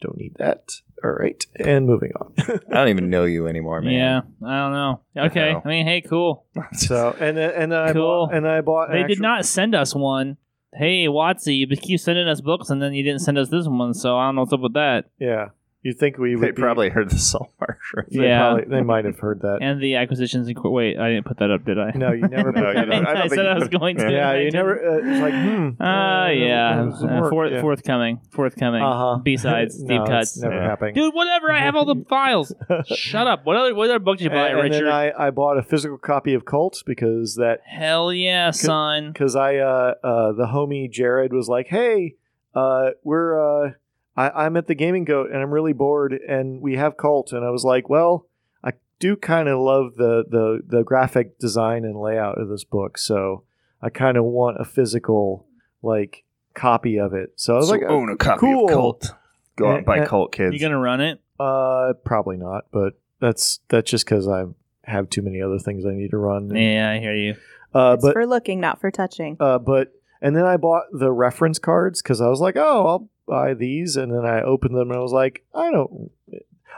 [0.00, 0.80] don't need that.
[1.02, 2.32] All right, and moving on.
[2.70, 3.92] I don't even know you anymore, man.
[3.92, 5.00] yeah, I don't know.
[5.26, 5.62] Okay, No.
[5.64, 6.46] I mean, hey, cool.
[6.72, 8.26] so and then and I Cool.
[8.26, 8.90] bought and I bought.
[8.90, 10.38] an They did actual- not send us one.
[10.76, 13.94] Hey, WotC, you keep sending us books, and then you didn't send us this one,
[13.94, 15.04] so I don't know what's up with that.
[15.20, 15.50] Yeah,
[15.84, 17.78] you think we They would be- probably heard the Saltmarsh.
[17.94, 18.06] Right?
[18.10, 18.38] They Yeah.
[18.54, 19.58] probably, they might have heard that.
[19.60, 20.48] And the acquisitions.
[20.48, 21.92] And wait, I didn't put that up, did I?
[21.94, 22.50] no, you never.
[22.54, 22.92] No, put you don't.
[22.92, 23.08] up.
[23.08, 24.10] I don't I said you I was going to.
[24.10, 24.74] Yeah, you never.
[24.74, 25.80] Uh, it's like, hmm.
[25.82, 27.60] Uh, yeah, Uh, forth, yeah.
[27.60, 28.82] forthcoming, forthcoming.
[28.82, 29.18] Uh-huh.
[29.22, 30.34] B-sides, deep cuts.
[30.36, 30.68] It's never Yeah.
[30.68, 30.94] happening.
[30.94, 31.52] Dude, whatever.
[31.52, 32.52] I have all the files.
[32.86, 33.44] Shut up.
[33.44, 34.86] What other what other book did you buy, and, and Richard?
[34.86, 39.12] then I, I bought a physical copy of Cult because that Hell yeah, son.
[39.12, 42.14] because I uh, uh the homie Jared was like, hey,
[42.54, 43.70] uh we're uh
[44.16, 47.44] I, I'm at the Gaming Goat and I'm really bored and we have Cult and
[47.44, 48.26] I was like, well,
[48.62, 52.96] I do kind of love the the the graphic design and layout of this book,
[52.98, 53.42] so
[53.82, 55.46] I kind of want a physical
[55.82, 56.24] like
[56.54, 57.32] copy of it.
[57.36, 58.64] So I was So like, own a copy cool.
[58.66, 59.10] of Cult.
[59.56, 60.52] Go out and buy And- Cult, kids.
[60.54, 61.20] You gonna run it?
[61.40, 64.44] uh, probably not, but that's that's just because I
[64.84, 66.54] have too many other things I need to run.
[66.54, 67.34] Yeah, I hear you.
[67.74, 69.36] Uh, It's but for looking, not for touching.
[69.40, 73.08] Uh, but and then I bought the reference cards because I was like, oh, I'll
[73.26, 76.10] buy these, and then I opened them and I was like, I don't.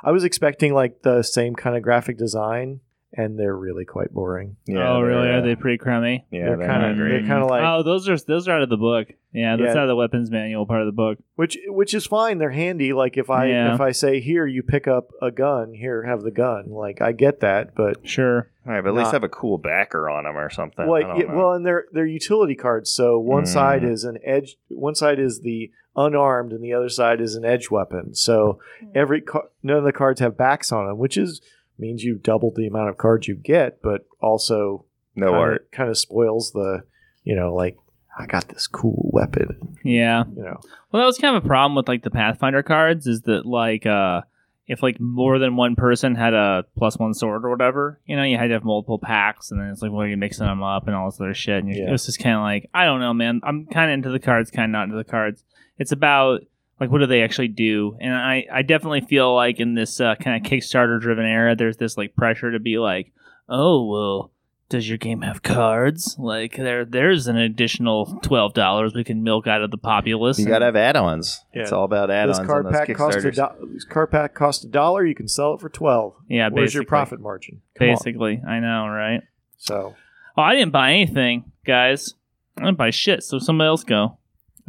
[0.02, 2.80] I was expecting like the same kind of graphic design,
[3.14, 4.56] and they're really quite boring.
[4.66, 5.26] yeah, oh, really?
[5.28, 6.26] they're, uh, they pretty crummy?
[6.30, 8.62] Yeah, they're they're kind of they're kind of like oh, those are those are out
[8.62, 9.08] of the book.
[9.32, 9.80] Yeah, that's Yeah.
[9.80, 11.18] out of the weapons manual part of the book.
[11.36, 12.38] which which is fine.
[12.38, 12.92] They're handy.
[12.92, 13.74] Like if I Yeah.
[13.74, 15.72] if I say here, you pick up a gun.
[15.74, 16.68] Here, have the gun.
[16.70, 18.50] Like I get that, but Sure.
[18.66, 20.84] All right, but at least have a cool backer on them or something.
[20.84, 21.36] I well, don't yeah, know.
[21.36, 22.90] well, and they're they're utility cards.
[22.92, 23.48] So one Mm.
[23.48, 27.44] side is an edge, one side is the unarmed, and the other side is an
[27.44, 28.14] edge weapon.
[28.14, 28.58] So
[28.94, 31.40] every car- none of the cards have backs on them, which is
[31.78, 35.72] means you doubled the amount of cards you get, but also no kinda, art.
[35.72, 36.82] kind of spoils the,
[37.24, 37.76] you know, like
[38.18, 40.24] I got this cool weapon, Yeah.
[40.34, 40.58] you know.
[40.90, 43.84] Well, that was kind of a problem with like the Pathfinder cards is that like
[43.84, 44.22] uh
[44.66, 48.24] if like more than one person had a plus one sword or whatever, you know,
[48.24, 50.62] you had to have multiple packs, and then it's like, well, are you're mixing them
[50.62, 51.62] up and all this other shit.
[51.62, 51.88] And you Yeah.
[51.88, 53.40] it was just kind of like, I don't know, man.
[53.44, 55.44] I'm kind of into the cards, kind of not into the cards.
[55.78, 56.40] It's about
[56.80, 57.96] like what do they actually do?
[58.00, 61.76] And I, I definitely feel like in this uh, kind of Kickstarter driven era, there's
[61.76, 63.12] this like pressure to be like,
[63.48, 64.30] oh well,
[64.68, 66.16] does your game have cards?
[66.18, 70.38] Like there, there's an additional twelve dollars we can milk out of the populace.
[70.38, 71.40] You and- got to have add-ons.
[71.52, 74.34] It's all about add-ons This card on those pack cost a do- this card pack
[74.34, 75.04] cost a dollar.
[75.06, 76.14] You can sell it for twelve.
[76.28, 77.62] yeah, Where's your profit margin?
[77.78, 77.94] Come on.
[77.94, 79.22] Basically, I know, right?
[79.58, 79.94] So,
[80.36, 82.12] Oh, I didn't buy anything, guys.
[82.58, 83.22] I didn't buy shit.
[83.22, 84.18] So somebody else go.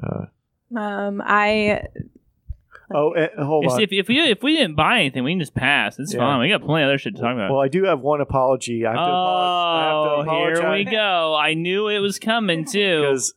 [0.01, 0.25] uh,
[0.75, 1.83] Um, I
[2.93, 3.81] oh, eh, hold If, on.
[3.81, 5.97] if, if we if we didn't buy anything, we can just pass.
[5.99, 6.19] It's Yeah.
[6.19, 6.39] fine.
[6.41, 7.51] We got plenty of other shit to talk about.
[7.51, 8.85] Well, I do have one apology.
[8.85, 10.27] I have to, oh, apologize.
[10.29, 11.35] I have to here we go.
[11.35, 13.01] I knew it was coming too.
[13.01, 13.33] because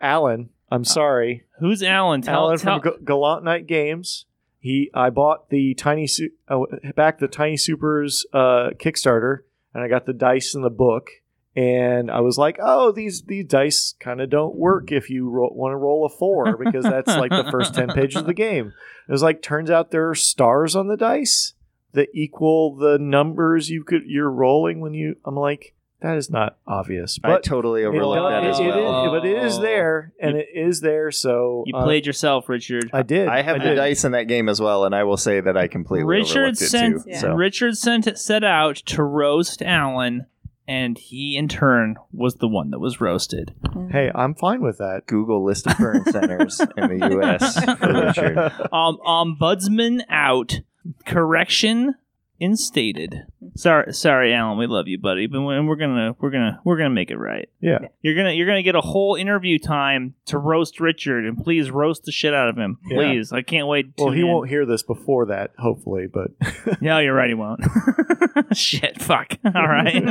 [0.00, 2.22] Alan, I'm sorry, Who's Alan?
[2.22, 4.26] Tell, Alan tell, from G- Gallant Knight Games.
[4.60, 6.60] He, I bought the tiny Su- uh,
[6.96, 9.38] back the Tiny Supers uh, Kickstarter,
[9.72, 11.10] and I got the dice in the book.
[11.58, 15.50] And I was like, "Oh, these these dice kind of don't work if you ro-
[15.52, 18.72] want to roll a four because that's like the first ten pages of the game."
[19.08, 21.54] It was like, turns out there are stars on the dice
[21.94, 25.16] that equal the numbers you could you're rolling when you.
[25.24, 28.84] I'm like, that is not obvious, I but totally overlooked does- that as it- it
[28.84, 29.04] well.
[29.06, 31.10] is- but it is there, and it is there.
[31.10, 32.88] So you uh, played yourself, Richard.
[32.92, 33.26] I did.
[33.26, 33.74] I have the did.
[33.74, 36.62] dice in that game as well, and I will say that I completely Richard overlooked
[36.62, 37.04] it sent too.
[37.10, 37.18] Yeah.
[37.18, 40.26] So Richard sent set out to roast Alan,
[40.68, 43.54] and he in turn was the one that was roasted.
[43.90, 45.06] Hey, I'm fine with that.
[45.06, 47.64] Google list of burn centers in the U.S.
[47.78, 48.38] for Richard.
[48.70, 50.60] Um, ombudsman out.
[51.06, 51.94] Correction
[52.40, 53.22] instated.
[53.56, 54.58] Sorry, sorry, Alan.
[54.58, 57.48] We love you, buddy, but we- we're gonna we're gonna we're gonna make it right.
[57.60, 57.78] Yeah.
[58.02, 62.04] You're gonna you're gonna get a whole interview time to roast Richard, and please roast
[62.04, 62.96] the shit out of him, Yeah.
[62.96, 63.32] please.
[63.32, 63.86] I can't wait.
[63.98, 64.28] Well, he in.
[64.28, 66.28] won't hear this before that, hopefully, but
[66.80, 67.28] No, you're right.
[67.28, 67.60] He won't.
[68.52, 69.00] shit.
[69.02, 69.34] Fuck.
[69.44, 70.02] All right.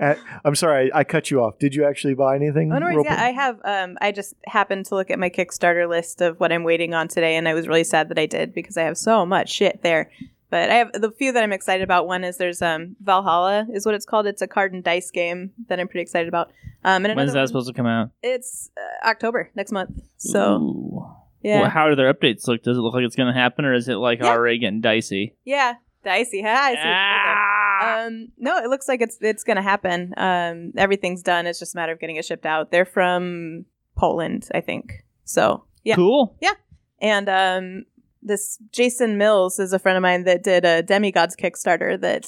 [0.00, 1.58] Uh, I'm sorry, I cut you off.
[1.58, 2.72] Did you actually buy anything?
[2.72, 3.06] Oh no, worries.
[3.06, 3.22] yeah.
[3.22, 3.60] I have.
[3.64, 7.08] Um, I just happened to look at my Kickstarter list of what I'm waiting on
[7.08, 9.82] today, and I was really sad that I did because I have so much shit
[9.82, 10.10] there.
[10.54, 12.06] But I have the few that I'm excited about.
[12.06, 14.24] One is there's um Valhalla is what it's called.
[14.28, 16.52] It's a card and dice game that I'm pretty excited about.
[16.84, 18.10] Um, and When's that one- supposed to come out?
[18.22, 19.98] It's uh, October next month.
[20.16, 21.06] So Ooh.
[21.42, 22.62] yeah, Well, how do their updates look?
[22.62, 24.28] Does it look like it's going to happen, or is it like Yeah.
[24.28, 25.34] already getting dicey?
[25.44, 26.40] yeah, dicey.
[26.42, 27.34] Ha, I see what you did there.
[27.36, 28.04] Ah!
[28.06, 30.14] Um, no, it looks like it's it's gonna happen.
[30.16, 31.48] Um, everything's done.
[31.48, 32.70] It's just a matter of getting it shipped out.
[32.70, 33.64] They're from
[33.96, 35.04] Poland, I think.
[35.24, 36.36] So yeah, Cool.
[36.40, 36.52] Yeah,
[37.00, 37.84] and um,
[38.24, 42.00] this Jason Mills is a friend of mine that did a Demigods Kickstarter.
[42.00, 42.26] That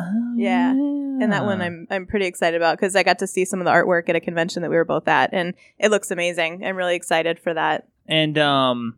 [0.00, 0.70] Oh, Yeah.
[0.70, 3.66] and that one I'm I'm pretty excited about because I got to see some of
[3.66, 6.64] the artwork at a convention that we were both at, and it looks amazing.
[6.64, 8.96] I'm really excited for that And um,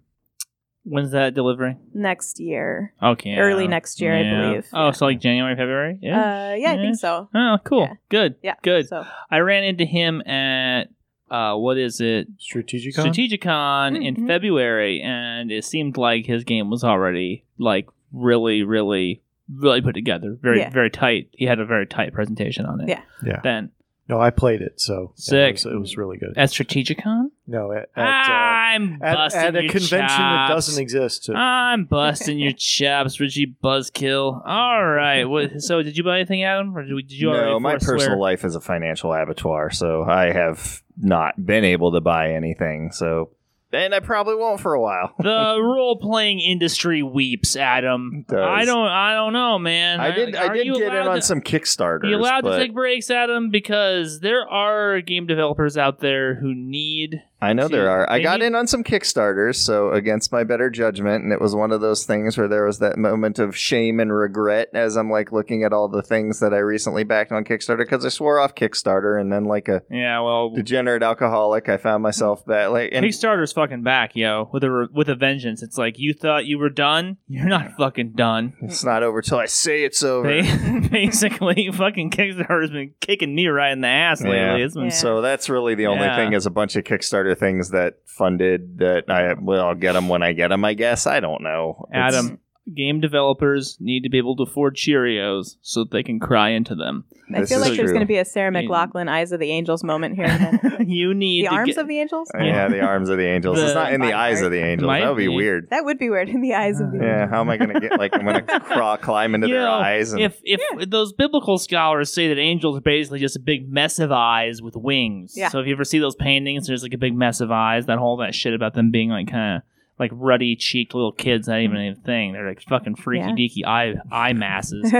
[0.85, 1.79] when's that delivering?
[1.95, 2.93] next year.
[3.03, 4.69] Okay, Early next year, I believe.
[4.73, 4.91] Oh, Yeah.
[4.93, 5.99] so like January, February?
[6.01, 6.21] Yeah.
[6.21, 7.29] Uh, yeah, I think so.
[7.35, 7.83] Oh, cool.
[7.89, 7.95] Yeah.
[8.09, 8.35] Good.
[8.43, 8.87] Yeah, Good.
[8.89, 10.91] So I ran into him at
[11.35, 12.29] uh, what is it?
[12.38, 13.05] Strategicon?
[13.07, 14.27] Strategicon in Mhm.
[14.27, 20.37] February, and it seemed like his game was already like really, really, really put together.
[20.40, 20.70] Very, Yeah.
[20.70, 21.29] very tight.
[21.33, 22.88] He had a very tight presentation on it.
[22.88, 23.01] Yeah.
[23.27, 23.40] Yeah.
[23.42, 23.70] Then
[24.09, 26.35] No, I played it, so yeah, it, was, it was really good.
[26.37, 30.81] at Strategicon, No, at, at, uh, I'm at, busting at a your convention that doesn't
[30.83, 31.31] exist.
[31.35, 34.42] I'm busting your chops, Richie Buzzkill.
[34.47, 35.25] All right.
[35.25, 37.77] What, so, did you buy anything, Adam, or did, we- did you already no, my
[37.77, 37.97] forswear?
[37.97, 42.93] personal life is a financial abattoir, so I have not been able to buy anything.
[42.93, 43.31] So,
[43.73, 45.13] and I probably won't for a while.
[45.19, 48.25] the role playing industry weeps, Adam.
[48.29, 48.39] Does.
[48.39, 48.87] I don't.
[48.89, 50.01] I don't know, man.
[50.01, 50.37] I did.
[50.37, 52.05] I Are did get in on to- some Kickstarters.
[52.05, 53.51] Are you allowed but to take breaks, Adam?
[53.51, 57.23] Because there are game developers out there who need.
[57.45, 58.11] I know there are.
[58.11, 61.73] I got in on some Kickstarters, so against my better judgment, and it was one
[61.73, 65.33] of those things where there was that moment of shame and regret as I'm like
[65.33, 68.55] looking at all the things that I recently backed on Kickstarter because I swore off
[68.55, 73.05] Kickstarter, and then like a Yeah, well, degenerate alcoholic, I found myself back like and
[73.05, 75.63] Kickstarter's fucking back, yo, with a re- with a vengeance.
[75.63, 77.19] It's like you thought you were done.
[77.29, 78.55] You're not fucking done.
[78.63, 80.29] it's not over till I say it's over.
[80.43, 84.37] Ba- Basically, fucking Kickstarter's been kicking me right in the ass lately.
[84.39, 84.67] Yeah.
[84.69, 84.89] Been Yeah.
[84.91, 86.17] So that's really the only Yeah.
[86.17, 86.85] thing is a bunch of
[87.35, 90.64] Things that funded that I well I'll get them when I get them.
[90.64, 91.87] I guess I don't know.
[91.92, 92.38] It's- Adam.
[92.74, 96.74] Game developers need to be able to afford Cheerios so that they can cry into
[96.74, 97.05] them.
[97.35, 97.94] I This feel is like there's true.
[97.94, 98.66] going to be a Sarah Yeah.
[98.68, 100.24] McLachlan Eyes of the Angels moment here.
[100.27, 100.33] In
[100.81, 102.31] a you need the to arms get, of the angels?
[102.35, 103.59] Yeah, the arms of the angels.
[103.59, 104.87] it's not in the eyes of the angels.
[104.87, 105.35] Might That would be be.
[105.37, 105.68] weird.
[105.70, 107.31] That would be weird in the eyes of the Yeah, angels.
[107.31, 110.12] how am I gonna get like I'm gonna crawl, climb into You their know, eyes
[110.12, 113.98] and if if those biblical scholars say that angels are basically just a big mess
[113.98, 115.35] of eyes with wings.
[115.37, 115.48] Yeah.
[115.48, 117.87] So if you ever see those paintings, there's like a big mess of eyes.
[117.87, 119.62] That whole that shit about them being like kind of
[119.99, 121.49] like ruddy cheeked little kids.
[121.49, 122.33] Not even a thing.
[122.33, 124.93] They're like fucking freaky deaky eye eye masses.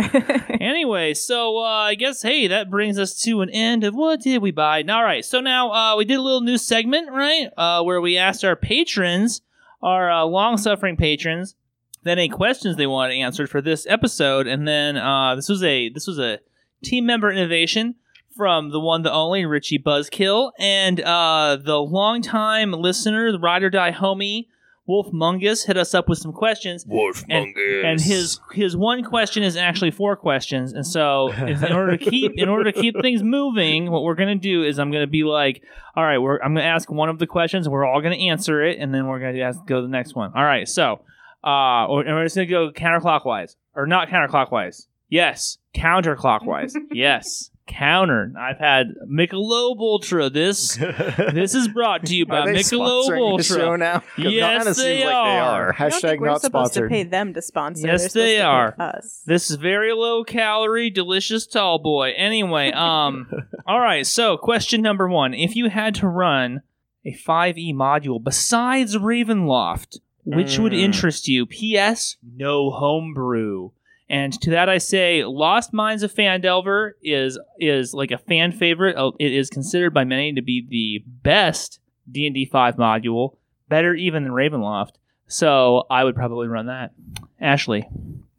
[0.61, 4.43] anyway, so uh, I guess hey, that brings us to an end of what did
[4.43, 4.83] we buy?
[4.83, 8.01] Now all right, so now uh, we did a little new segment, right, uh, where
[8.01, 9.43] we asked our patrons,
[9.83, 11.57] our uh, long-suffering patrons,
[12.05, 15.89] then any questions they wanted answered for this episode, and then uh, this was a
[15.89, 16.39] this was a
[16.83, 17.97] team member innovation
[18.37, 23.71] from the one, the only Richie Buzzkill, and uh, the longtime listener, the ride or
[23.71, 24.47] die homie.
[24.87, 29.43] Wolf Mungus hit us up with some questions, Wolf and, and his his one question
[29.43, 32.95] is actually four questions, and so if, in order to keep in order to keep
[33.01, 35.63] things moving, what we're gonna do is I'm gonna be like,
[35.97, 38.79] all right, we're I'm gonna ask one of the questions, we're all gonna answer it,
[38.79, 40.33] and then we're gonna ask, go to the next one.
[40.35, 41.01] All right, so
[41.43, 44.87] uh, or, and we're just gonna go counterclockwise or not counterclockwise.
[45.09, 46.75] Yes, counterclockwise.
[46.93, 48.33] yes, counter.
[48.39, 50.31] I've had Michelob Ultra.
[50.31, 50.77] This
[51.33, 53.79] this is brought to you by Are they Michelob sponsoring the show Ultra.
[53.79, 53.99] now?
[54.01, 55.69] 'Cause Yes, kinda they seems like they are.
[55.69, 55.75] are.
[55.75, 56.91] I don't Hashtag think we're not supposed sponsored.
[56.91, 57.87] to pay them to sponsor.
[57.87, 58.75] Yes, They're they are.
[58.79, 59.23] Us.
[59.27, 62.13] This is very low calorie, delicious tall boy.
[62.17, 63.29] Anyway, um,
[63.67, 64.07] all right.
[64.07, 66.63] So, question number one: If you had to run
[67.07, 70.79] a 5e module besides Ravenloft, which would Mm.
[70.81, 71.45] interest you?
[71.45, 72.17] P.S.
[72.37, 73.71] No homebrew.
[74.09, 78.97] And to that I say, Lost Minds of Phandelver is is like a fan favorite.
[78.97, 83.37] Uh, It is considered by many to be the best D and D five module,
[83.69, 84.97] better even than Ravenloft.
[85.27, 86.93] So I would probably run that.
[87.41, 87.89] Ashley,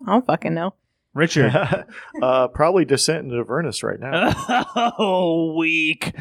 [0.05, 0.75] I don't fucking know.
[1.15, 1.51] Richard.
[2.21, 4.33] uh, probably Descent into Avernus right now.
[4.99, 6.13] oh, weak.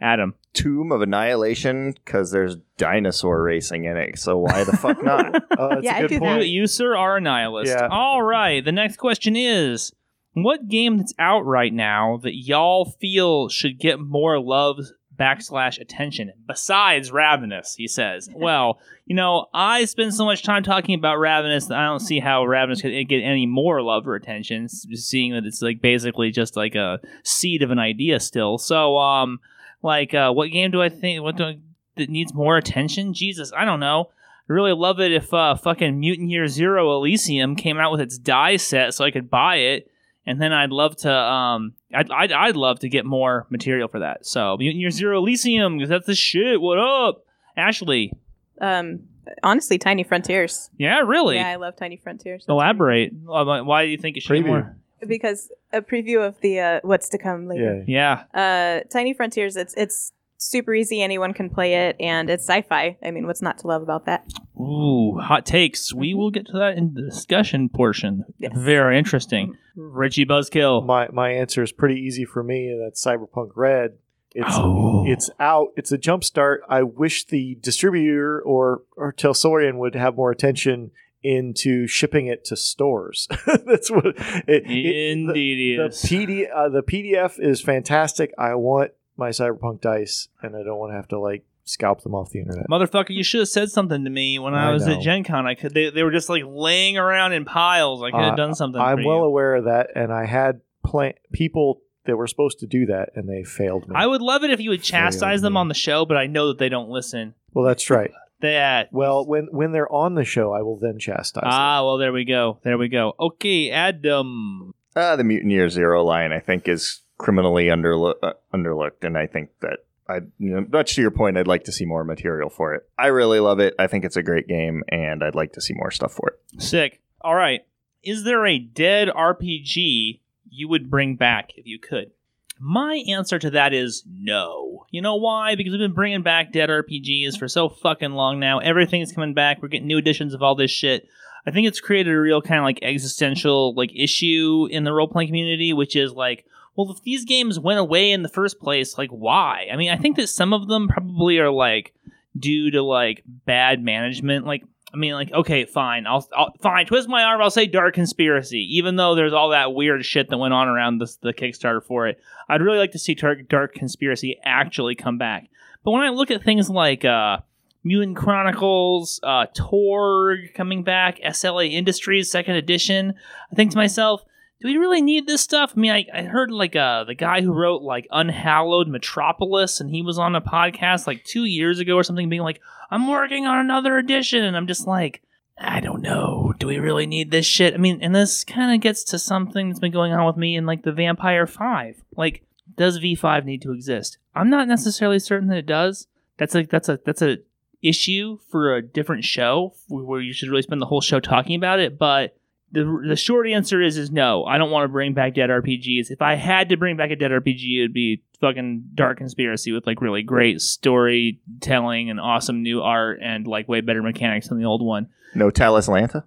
[0.00, 0.34] Adam.
[0.54, 4.18] Tomb of Annihilation because there's dinosaur racing in it.
[4.18, 5.34] So why the fuck not?
[5.58, 6.26] Uh, that's Yeah, a I good do You, that.
[6.26, 6.46] point.
[6.48, 7.68] you, sir, are a nihilist.
[7.72, 7.88] Yeah.
[7.90, 8.64] All right.
[8.64, 9.92] The next question is
[10.34, 14.78] What game that's out right now that y'all feel should get more love
[15.18, 17.74] backslash attention besides Ravenous?
[17.74, 18.28] He says.
[18.34, 22.20] well, you know, I spend so much time talking about Ravenous that I don't see
[22.20, 26.56] how Ravenous could get any more love or attention, seeing that it's like basically just
[26.56, 28.58] like a seed of an idea still.
[28.58, 29.40] So, um,
[29.82, 31.58] like, uh, what game do I think what do I,
[31.96, 33.14] that needs more attention?
[33.14, 34.10] Jesus, I don't know.
[34.48, 38.18] I really love it if uh, fucking Mutant Year Zero Elysium came out with its
[38.18, 39.90] die set so I could buy it,
[40.28, 44.00] and then I'd love to um I'd I'd, I'd love to get more material for
[44.00, 44.26] that.
[44.26, 46.60] So Mutant Year Zero Elysium because that's the shit.
[46.60, 47.24] What up,
[47.56, 48.12] Ashley?
[48.60, 49.00] Um,
[49.42, 50.68] honestly, Tiny Frontiers.
[50.76, 51.36] Yeah, really.
[51.36, 52.42] Yeah, I love Tiny Frontiers.
[52.42, 53.12] That's Elaborate.
[53.24, 54.76] Why why do you think it should be more?
[55.06, 57.84] Because a preview of the uh, what's to come later.
[57.86, 58.24] Yeah.
[58.34, 58.80] Yeah.
[58.82, 59.56] Uh, Tiny Frontiers.
[59.56, 61.02] It's it's super easy.
[61.02, 62.96] Anyone can play it, and it's sci-fi.
[63.04, 64.26] I mean, what's not to love about that?
[64.58, 65.92] Ooh, hot takes.
[65.92, 68.24] We will get to that in the discussion portion.
[68.38, 68.52] Yes.
[68.56, 69.56] Very interesting.
[69.76, 70.84] Richie Buzzkill.
[70.86, 72.68] My my answer is pretty easy for me.
[72.68, 73.98] and That's Cyberpunk Red.
[74.34, 75.04] It's Oh.
[75.06, 75.68] it's out.
[75.76, 76.62] It's a jump start.
[76.68, 80.90] I wish the distributor or or Talsorian would have more attention
[81.22, 83.26] into shipping it to stores.
[83.46, 84.14] That's what it,
[84.46, 86.02] it- the- Indeed, the, it is.
[86.02, 88.32] PD uh, the PDF is fantastic.
[88.38, 92.14] I want my Cyberpunk dice, and I don't want to have to like scalp them
[92.14, 92.66] off the internet.
[92.70, 95.00] Motherfucker, you should have said something to me when I, I was at know.
[95.02, 95.46] Gen Con.
[95.46, 98.02] I could they, they were just like laying around in piles.
[98.02, 98.80] I could have Uh, done something.
[98.80, 99.24] I'm for well you.
[99.24, 103.28] aware of that, and I had plan- people that were supposed to do that, and
[103.28, 103.94] they failed me.
[103.94, 105.58] I would love it if you would Failed chastise them me.
[105.60, 107.34] on the show, but I know that they don't listen.
[107.52, 108.10] well, that's right.
[108.40, 111.50] That Well, when when they're on the show, I will then chastise them.
[111.52, 112.60] ah, well, there we go.
[112.62, 113.14] There we go.
[113.18, 114.72] Okay, Adam.
[114.94, 119.50] Uh, the Mutant Year Zero line, I think, is criminally uh, underlooked, and I think
[119.60, 122.74] that I, you know, much to your point, I'd like to see more material for
[122.74, 122.88] it.
[122.98, 123.74] I really love it.
[123.78, 126.62] I think it's a great game, and I'd like to see more stuff for it.
[126.62, 127.02] Sick.
[127.20, 127.60] All right.
[128.02, 132.12] Is there a dead RPG you would bring back if you could?
[132.60, 134.86] My answer to that is no.
[134.90, 135.54] You know why?
[135.54, 138.58] Because we've been bringing back dead RPGs for so fucking long now.
[138.58, 139.60] Everything's coming back.
[139.60, 141.06] We're getting new editions of all this shit.
[141.46, 145.06] I think it's created a real kind of like existential like issue in the role
[145.06, 146.46] playing community, which is like,
[146.78, 149.66] well, if these games went away in the first place, like why?
[149.72, 151.92] I mean, I think that some of them probably are like
[152.38, 154.46] due to like bad management.
[154.46, 154.62] Like,
[154.94, 158.60] I mean, like, okay, fine, I'll, I'll fine, twist my arm, I'll say dark conspiracy,
[158.76, 162.06] even though there's all that weird shit that went on around this, the Kickstarter for
[162.06, 162.20] it.
[162.48, 165.48] I'd really like to see dark, dark conspiracy actually come back.
[165.82, 167.38] But when I look at things like uh,
[167.82, 173.14] Mutant Chronicles, uh, Torg coming back, SLA Industries Second Edition,
[173.50, 174.22] I think to myself,
[174.60, 175.72] do we really need this stuff?
[175.76, 179.90] I mean, I, I heard like uh, the guy who wrote like Unhallowed Metropolis, and
[179.90, 183.46] he was on a podcast like two years ago or something, being like, I'm working
[183.46, 184.42] on another edition.
[184.42, 185.22] And I'm just like,
[185.56, 186.54] I don't know.
[186.58, 187.74] Do we really need this shit?
[187.74, 190.56] I mean, and this kind of gets to something that's been going on with me
[190.56, 192.02] in like the Vampire 5.
[192.16, 192.44] Like,
[192.76, 194.18] does V5 need to exist?
[194.34, 196.06] I'm not necessarily certain that it does.
[196.36, 197.38] That's a that's a that's a
[197.82, 201.80] issue for a different show where you should really spend the whole show talking about
[201.80, 201.98] it.
[201.98, 202.36] But
[202.72, 204.44] the the short answer is is no.
[204.44, 206.10] I don't want to bring back dead RPGs.
[206.10, 209.86] If I had to bring back a dead RPG, it'd be fucking Dark Conspiracy with
[209.86, 214.64] like really great storytelling and awesome new art and like way better mechanics than the
[214.64, 215.08] old one.
[215.34, 216.24] No Talislanta?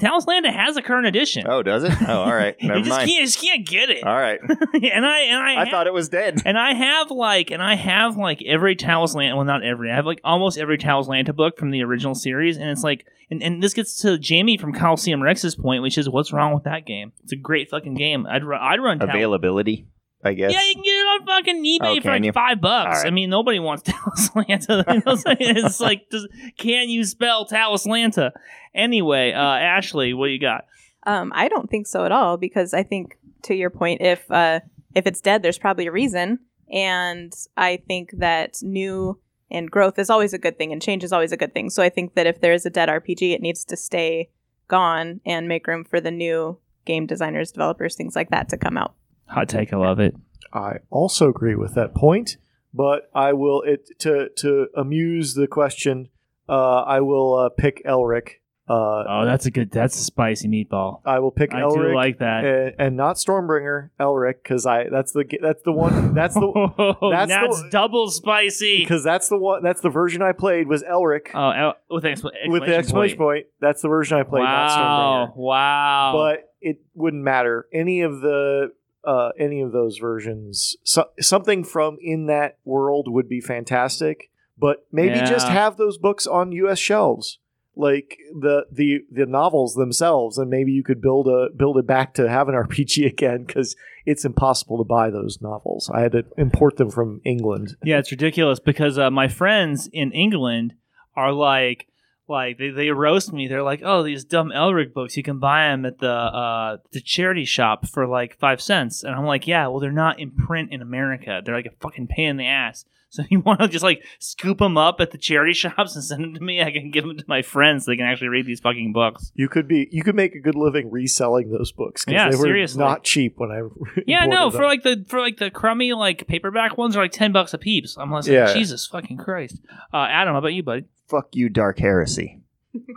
[0.00, 1.46] Talislanta has a current edition.
[1.48, 1.92] Oh, does it?
[2.08, 2.56] Oh, all right.
[2.60, 3.08] you Never just mind.
[3.08, 4.04] can't, you just can't get it.
[4.04, 4.40] All right.
[4.48, 6.40] and I and I, I ha- thought it was dead.
[6.44, 10.06] and I have like and I have like every Talislanta well not every I have
[10.06, 13.74] like almost every Talislanta book from the original series and it's like and, and this
[13.74, 17.32] gets to Jamie from Coliseum Rex's point which is what's wrong with that game it's
[17.32, 19.86] a great fucking game I'd run I'd run Talos Availability,
[20.26, 20.52] I guess.
[20.52, 22.32] yeah you can get it on fucking eBay Oh, for like you?
[22.32, 23.06] five bucks All right.
[23.06, 25.36] I mean nobody wants Talislanta You know what I'm saying?
[25.56, 26.26] it's like does,
[26.58, 28.32] can you spell Talislanta
[28.74, 30.66] anyway uh Ashley what you got
[31.06, 34.58] Um, I don't think so at all because I think to your point, if uh,
[34.94, 36.40] if it's dead, there's probably a reason,
[36.72, 39.20] and I think that new
[39.50, 41.70] and growth is always a good thing, and change is always a good thing.
[41.70, 44.30] So I think that if there is a dead RPG, it needs to stay
[44.66, 48.76] gone and make room for the new game designers, developers, things like that to come
[48.76, 48.94] out.
[49.28, 50.14] Hot take I love it
[50.52, 52.36] I also agree with that point,
[52.72, 56.08] but I will it to to amuse the question.
[56.48, 58.40] Uh, I will uh, pick Elric.
[58.68, 61.94] Uh, oh that's a good that's a spicy meatball I will pick I Elric do
[61.94, 63.90] like that and, and not Stormbringer.
[64.00, 68.80] Elric because I that's the that's the one that's the that's, that's the- double spicy.
[68.80, 72.08] because that's the one that's the version I played was Elric Oh, el- with the
[72.10, 73.46] expl- with the exclamation point.
[73.60, 75.26] That's the version I played, not Wow!
[75.28, 75.36] Stormbringer.
[75.36, 76.12] Wow!
[76.16, 78.72] But it wouldn't matter any of the
[79.06, 80.76] uh, any of those versions.
[80.82, 84.30] So, something from in that world would be fantastic.
[84.58, 86.78] But maybe just have those books on U.S.
[86.78, 87.38] shelves,
[87.74, 92.14] like the the the novels themselves, and maybe you could build a build it back
[92.14, 93.76] to have an RPG again because
[94.06, 95.90] it's impossible to buy those novels.
[95.92, 97.76] I had to import them from England.
[97.84, 100.72] yeah, it's ridiculous because uh, my friends in England
[101.14, 101.86] are like,
[102.28, 103.46] like they, they roast me.
[103.48, 105.16] They're like, oh, these dumb Elric books.
[105.16, 109.02] You can buy them at the uh, the charity shop for like five cents.
[109.04, 111.40] And I'm like, yeah, well, they're not in print in America.
[111.44, 112.84] They're like a fucking pain in the ass.
[113.08, 116.22] So you want to just like scoop them up at the charity shops and send
[116.22, 116.60] them to me?
[116.60, 119.30] I can give them to my friends so they can actually read these fucking books.
[119.34, 122.04] You could be you could make a good living reselling those books.
[122.06, 122.80] Yeah, they were seriously.
[122.80, 123.62] not cheap when I
[124.06, 124.58] Yeah, no, them.
[124.58, 127.58] for like the for like the crummy like paperback ones are like ten bucks a
[127.58, 127.96] piece.
[127.96, 128.52] I'm like, Yeah.
[128.52, 129.60] Jesus fucking Christ.
[129.94, 130.84] Uh, Adam, how about you, buddy?
[131.08, 132.40] Fuck you, Dark Heresy.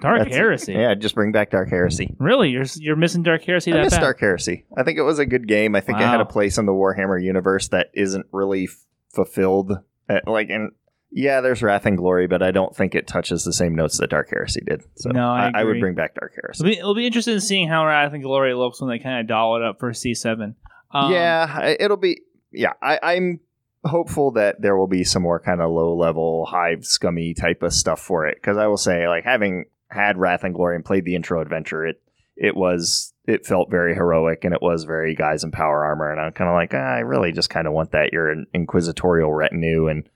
[0.02, 0.74] Dark That's- Heresy.
[0.74, 2.14] Yeah, just bring back Dark Heresy.
[2.20, 4.02] Really, you're you're missing Dark Heresy I that miss bad?
[4.02, 4.66] Dark Heresy.
[4.76, 5.76] I think it was a good game.
[5.76, 6.24] I think it had Wow.
[6.24, 8.76] a place in the Warhammer universe that isn't really f-
[9.14, 9.72] fulfilled.
[10.10, 10.72] Uh, like, and
[11.12, 14.10] yeah, there's Wrath and Glory, but I don't think it touches the same notes that
[14.10, 14.84] Dark Heresy did.
[14.96, 15.80] So No, I I, would agree.
[15.80, 16.62] bring back Dark Heresy.
[16.64, 19.22] It'll be, it'll be interesting in seeing how Wrath and Glory looks when they kind
[19.22, 20.56] of doll it up for C7.
[20.92, 22.22] Um, yeah, I- it'll be.
[22.52, 23.40] Yeah, I, I'm
[23.86, 27.74] hopeful that there will be some more kind of low level, hive scummy type of
[27.74, 28.36] stuff for it.
[28.36, 31.86] Because I will say, like having had Wrath and Glory and played the intro adventure,
[31.86, 32.02] it
[32.36, 36.12] it was it felt very heroic and it was very guys in power armor.
[36.12, 38.12] And I'm kind of like, ah, I really just kind of want that.
[38.14, 40.10] You're an inquisitorial retinue and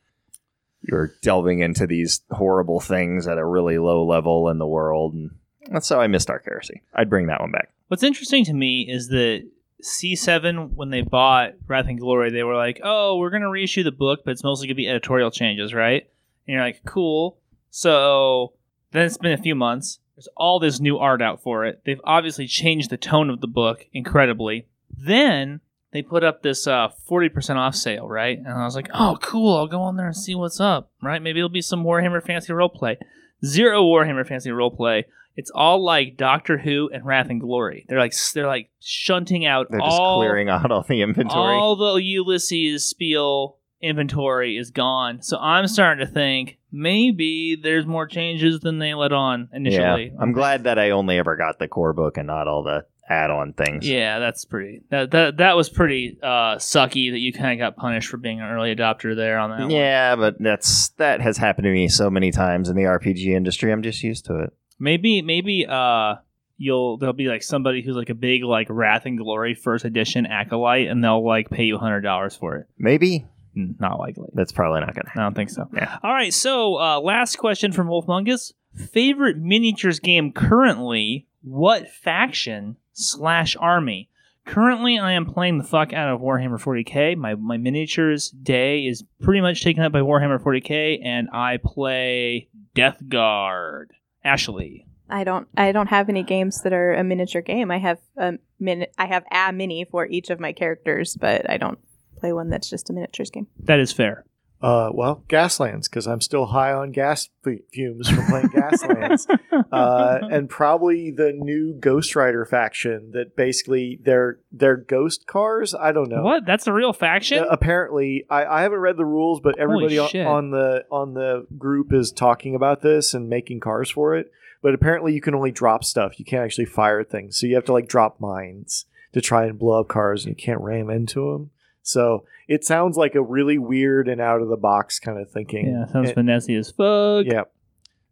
[0.82, 5.14] you're delving into these horrible things at a really low level in the world.
[5.14, 5.32] And
[5.70, 6.82] that's I missed Dark Heresy.
[6.94, 7.70] I'd bring that one back.
[7.88, 9.48] What's interesting to me is that
[9.82, 13.84] C7, when they bought Wrath and Glory, they were like, oh, we're going to reissue
[13.84, 16.08] the book, but it's mostly going to be editorial changes, right?
[16.48, 17.38] And you're like, cool.
[17.70, 18.54] So
[18.92, 20.00] then it's been a few months.
[20.16, 21.82] There's all this new art out for it.
[21.86, 24.68] They've obviously changed the tone of the book incredibly.
[24.96, 25.62] Then
[25.92, 28.38] they put up this uh, 40% off sale, right?
[28.38, 29.58] And I was like, oh, cool.
[29.58, 31.22] I'll go on there and see what's up, right?
[31.22, 32.98] Maybe it'll be some Warhammer Fantasy Roleplay.
[33.46, 35.06] Zero Warhammer Fantasy Roleplay.
[35.36, 37.86] It's all like Doctor Who and Wrath and Glory.
[37.88, 41.56] They're like they're like shunting out They're just clearing out all the inventory.
[41.56, 45.22] all the Ulisses Spiel inventory is gone.
[45.22, 50.12] So I'm starting to think maybe there's more changes than they let on initially.
[50.14, 52.86] Yeah, I'm glad that I only ever got the core book and not all the
[53.10, 53.88] add-on things.
[53.88, 54.84] Yeah, that's pretty.
[54.90, 58.40] That that that was pretty uh, sucky that you kind of got punished for being
[58.40, 59.60] an early adopter there on that.
[59.62, 59.70] one.
[59.72, 63.72] Yeah, but that's that has happened to me so many times in the RPG industry.
[63.72, 64.54] I'm just used to it.
[64.80, 66.16] Maybe maybe uh
[66.58, 70.26] you'll there'll be like somebody who's like a big like Wrath and Glory first edition
[70.26, 72.68] acolyte and they'll like pay you hundred dollars for it.
[72.78, 74.30] Maybe Not likely.
[74.34, 75.12] that's probably not gonna.
[75.16, 75.68] I don't think so.
[75.74, 75.98] Yeah.
[76.04, 76.34] All right.
[76.34, 78.54] So, uh, last question from Wolfmungus.
[78.76, 81.28] Favorite miniatures game currently?
[81.44, 84.10] What faction slash army?
[84.46, 87.16] Currently, I am playing the fuck out of Warhammer 40k.
[87.16, 92.50] My my miniatures day is pretty much taken up by Warhammer 40k, and I play
[92.74, 93.92] Death Guard.
[94.24, 94.86] Ashley.
[95.10, 97.72] I don't I don't have any games that are a miniature game.
[97.72, 101.58] I have a min I have a mini for each of my characters, but I
[101.58, 101.80] don't
[102.18, 103.48] play one that's just a miniatures game.
[103.60, 104.26] That is fair.
[104.64, 107.28] Uh, well, Gaslands, because I'm still high on gas
[107.74, 109.28] fumes from playing Gaslands.
[109.74, 115.76] uh, and probably the new Ghost Rider faction that basically they're they're ghost cars.
[115.76, 116.24] I don't know.
[116.24, 116.46] What?
[116.46, 117.40] That's a real faction?
[117.40, 121.46] Uh, apparently, I, I haven't read the rules, but everybody on, on the on the
[121.58, 124.32] group is talking about this and making cars for it.
[124.62, 126.18] But apparently, you can only drop stuff.
[126.18, 129.60] You can't actually fire things, so you have to like drop mines to try and
[129.60, 131.52] blow up cars, and you can't ram into them.
[131.84, 135.68] So it sounds like a really weird and out of the box kind of thinking.
[135.68, 137.26] yeah, sounds And- finessey as fuck.
[137.32, 137.44] yeah.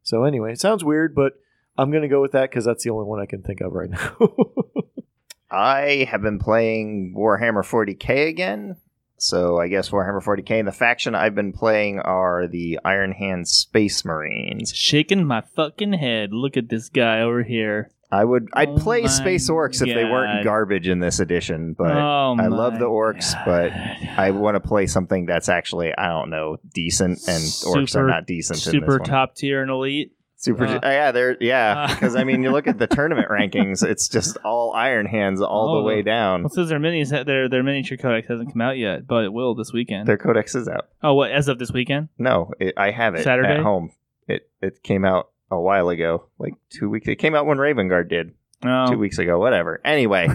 [0.04, 1.34] So anyway, it sounds weird, but
[1.78, 3.90] I'm gonna go with that because that's the only one I can think of right
[3.90, 4.16] now.
[5.52, 8.78] I have been playing Warhammer 40k again.
[9.18, 13.48] So I guess Warhammer 40k and the faction I've been playing are the Iron Hand
[13.48, 14.74] Space Marines.
[14.74, 16.34] Shaking my fucking head.
[16.34, 17.92] Look at this guy over here.
[18.12, 21.95] I would I'd Oh play Space Orcs if they weren't garbage in this edition, but
[21.95, 23.45] oh I love the orcs, God.
[23.45, 23.72] but
[24.20, 28.28] I want to play something that's actually I don't know decent, and orcs are not
[28.28, 28.66] decent.
[28.66, 30.14] in super top tier and elite.
[30.36, 31.86] Super, Uh, uh, yeah, they're yeah.
[31.88, 31.93] uh.
[31.93, 35.70] Because I mean, you look at the tournament rankings; it's just all Iron Hands all
[35.70, 36.41] Oh, the way down.
[36.41, 39.53] Well, since their minis, their their miniature codex hasn't come out yet, but it will
[39.53, 40.07] this weekend.
[40.07, 40.88] Their codex is out.
[41.03, 41.32] oh, what?
[41.32, 42.09] As of this weekend?
[42.18, 43.49] No, it, I have it Saturday?
[43.53, 43.91] at home.
[44.28, 47.08] It it came out a while ago, like two weeks.
[47.08, 48.34] It came out when Raven Guard did
[48.64, 49.38] two weeks ago.
[49.39, 49.82] Whatever.
[49.86, 50.28] Anyway,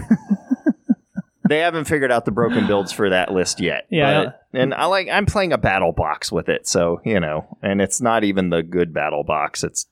[1.49, 3.87] they haven't figured out the broken builds for that list yet.
[3.89, 4.25] Yeah.
[4.25, 7.81] but- and I like I'm playing a battle box with it, so you know, and
[7.81, 9.63] it's not even the good battle box.
[9.63, 9.85] It's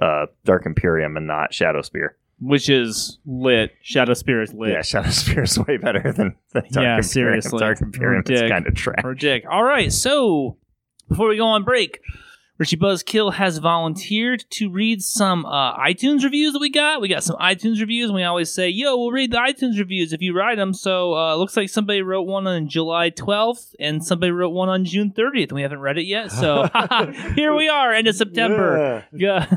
[0.00, 2.16] uh, Dark Imperium and not Shadow Spear.
[2.40, 3.72] which is lit.
[3.82, 4.70] Shadow Spear is lit.
[4.72, 7.02] Yeah, Shadow Spear is way better than, than Dark Yeah, Imperium.
[7.02, 7.58] seriously.
[7.58, 9.02] Dark Imperium is kind of trash.
[9.04, 9.16] or.
[9.50, 10.56] All right, so
[11.08, 12.00] before we go on break,
[12.58, 17.00] Richie Buzzkill has volunteered to read some uh, iTunes reviews that we got.
[17.00, 20.12] We got some iTunes reviews, and we always say, "Yo, we'll read the iTunes reviews
[20.12, 24.04] if you write them." So uh, looks like somebody wrote one on July 12th, and
[24.04, 26.30] somebody wrote one on June 30th, and we haven't read it yet.
[26.30, 26.68] So
[27.34, 29.06] here we are, end of September.
[29.12, 29.46] Yeah.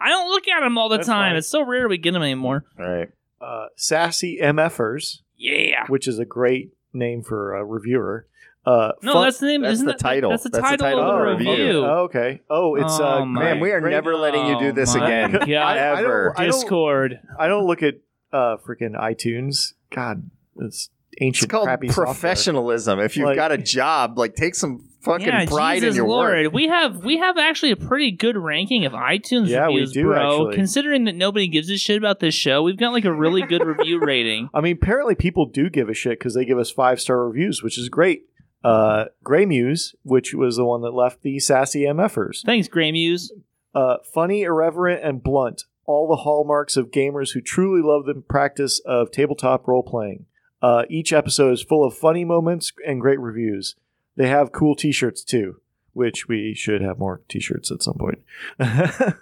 [0.00, 1.30] I don't look at them all the That's time.
[1.32, 1.36] fine.
[1.36, 2.64] It's so rare we get them anymore.
[2.78, 3.08] Right.
[3.40, 5.84] Uh, Sassy MFers, Yeah.
[5.88, 8.28] which is a great name for a reviewer.
[8.64, 9.62] Uh, No, fun- that's the name.
[9.62, 10.30] that's isn't the that- title.
[10.30, 11.64] That's the That's the title, title of the review.
[11.64, 11.84] review.
[11.84, 12.40] Oh, okay.
[12.48, 15.32] Oh, it's Oh, uh, Man, we are never letting you do this Oh, my again.
[15.32, 15.48] God.
[15.50, 16.34] I- I don't- Ever.
[16.36, 17.20] I don't- Discord.
[17.38, 17.94] I don't look at
[18.32, 19.74] uh freaking iTunes.
[19.94, 22.06] God, it's It's ancient called crappy software.
[22.06, 22.98] professionalism.
[23.00, 26.08] If you've Like- got a job, like take some fucking yeah, pride Jesus in your
[26.08, 26.44] Lord.
[26.44, 26.52] work.
[26.54, 30.04] We have we have actually a pretty good ranking of iTunes Yeah, we reviews, do,
[30.04, 30.16] bro.
[30.46, 30.54] actually.
[30.56, 33.64] Considering that nobody gives a shit about this show, we've got like a really good
[33.64, 34.48] review rating.
[34.54, 37.62] I mean, apparently people do give a shit because they give us five star reviews,
[37.62, 38.22] which is great.
[38.64, 42.42] Uh, Gray Muse, which was the one that left the sassy MFers.
[42.44, 43.32] Thanks, Grey Muse.
[43.74, 45.64] Uh, funny, irreverent, and blunt.
[45.84, 50.26] All the hallmarks of gamers who truly love the practice of tabletop role playing.
[50.60, 53.74] Uh, each episode is full of funny moments and great reviews.
[54.16, 55.60] They have cool t shirts too,
[55.92, 58.20] which we should have more t shirts at some point.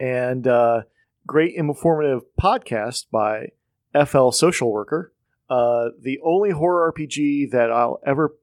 [0.00, 0.82] and uh,
[1.26, 3.52] great informative podcast by
[4.04, 5.12] FL Social Worker.
[5.48, 8.34] Uh, the only horror RPG that I'll ever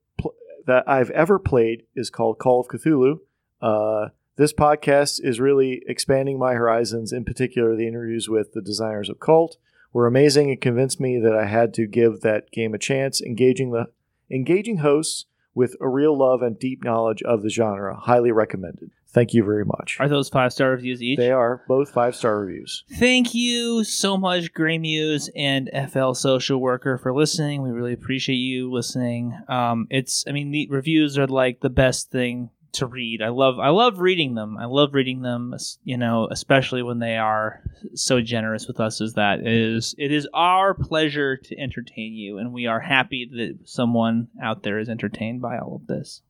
[0.67, 3.19] that I've ever played is called Call of Cthulhu.
[3.61, 7.11] Uh, this podcast is really expanding my horizons.
[7.11, 9.57] In particular, the interviews with the designers of Cult
[9.91, 13.19] were amazing and convinced me that I had to give that game a chance.
[13.19, 13.87] Engaging the
[14.29, 17.95] engaging hosts with a real love and deep knowledge of the genre.
[17.95, 18.91] Highly recommended.
[19.09, 19.97] Thank you very much.
[19.99, 21.17] Are those five star reviews each?
[21.17, 22.83] They are both five star reviews.
[22.93, 27.61] Thank you so much, Grey Muse and FL Social Worker, for listening.
[27.63, 29.37] We really appreciate you listening.
[29.47, 33.21] Um, it's, I mean, the reviews are like the best thing to read.
[33.21, 34.57] I love, I love reading them.
[34.57, 35.55] I love reading them.
[35.83, 37.63] You know, especially when they are
[37.95, 39.95] so generous with us as that It is.
[39.97, 44.79] It is our pleasure to entertain you, and we are happy that someone out there
[44.79, 46.21] is entertained by all of this.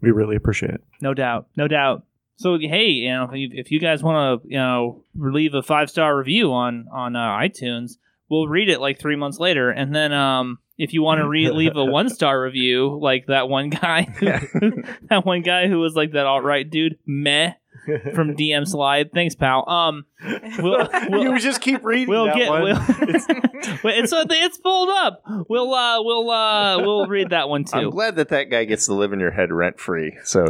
[0.00, 0.82] We really appreciate it.
[1.00, 2.04] No doubt, no doubt.
[2.42, 5.62] So hey, you know, if you, if you guys want to, you know, leave a
[5.62, 7.92] five star review on on uh, iTunes,
[8.28, 11.50] we'll read it like three months later, and then um, if you want to re-
[11.50, 16.12] leave a one star review, like that one guy, that one guy who was like
[16.12, 17.52] that alt right dude, meh,
[18.14, 19.12] from DM Slide.
[19.12, 19.68] Thanks, pal.
[19.68, 20.04] Um,
[20.58, 22.62] we'll, we'll you just keep reading we'll that get one.
[22.62, 22.74] we'll,
[23.84, 25.22] Wait, it's uh, it's pulled up.
[25.48, 27.76] We'll uh we'll uh we'll read that one too.
[27.78, 30.16] I'm glad that that guy gets to live in your head rent free.
[30.24, 30.46] So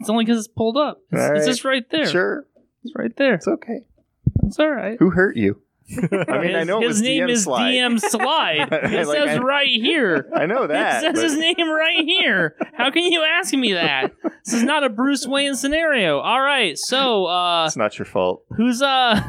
[0.00, 1.00] It's only because it's pulled up.
[1.10, 2.06] It's, All it's just right there.
[2.06, 2.46] sure,
[2.84, 3.34] It's right there.
[3.34, 3.80] it's okay.
[4.44, 4.96] It's all right.
[4.98, 5.60] Who hurt you?
[6.28, 7.72] I mean, his, I know it his name DM is slide.
[7.74, 8.68] DM Slide.
[8.72, 10.30] It Like, says I- right here.
[10.34, 10.98] I know that.
[10.98, 12.56] it says but- his name right here.
[12.74, 14.12] How can you ask me that?
[14.44, 16.20] This is not a Bruce Wayne scenario.
[16.20, 18.44] All right, so uh, it's not your fault.
[18.56, 19.20] who's uh,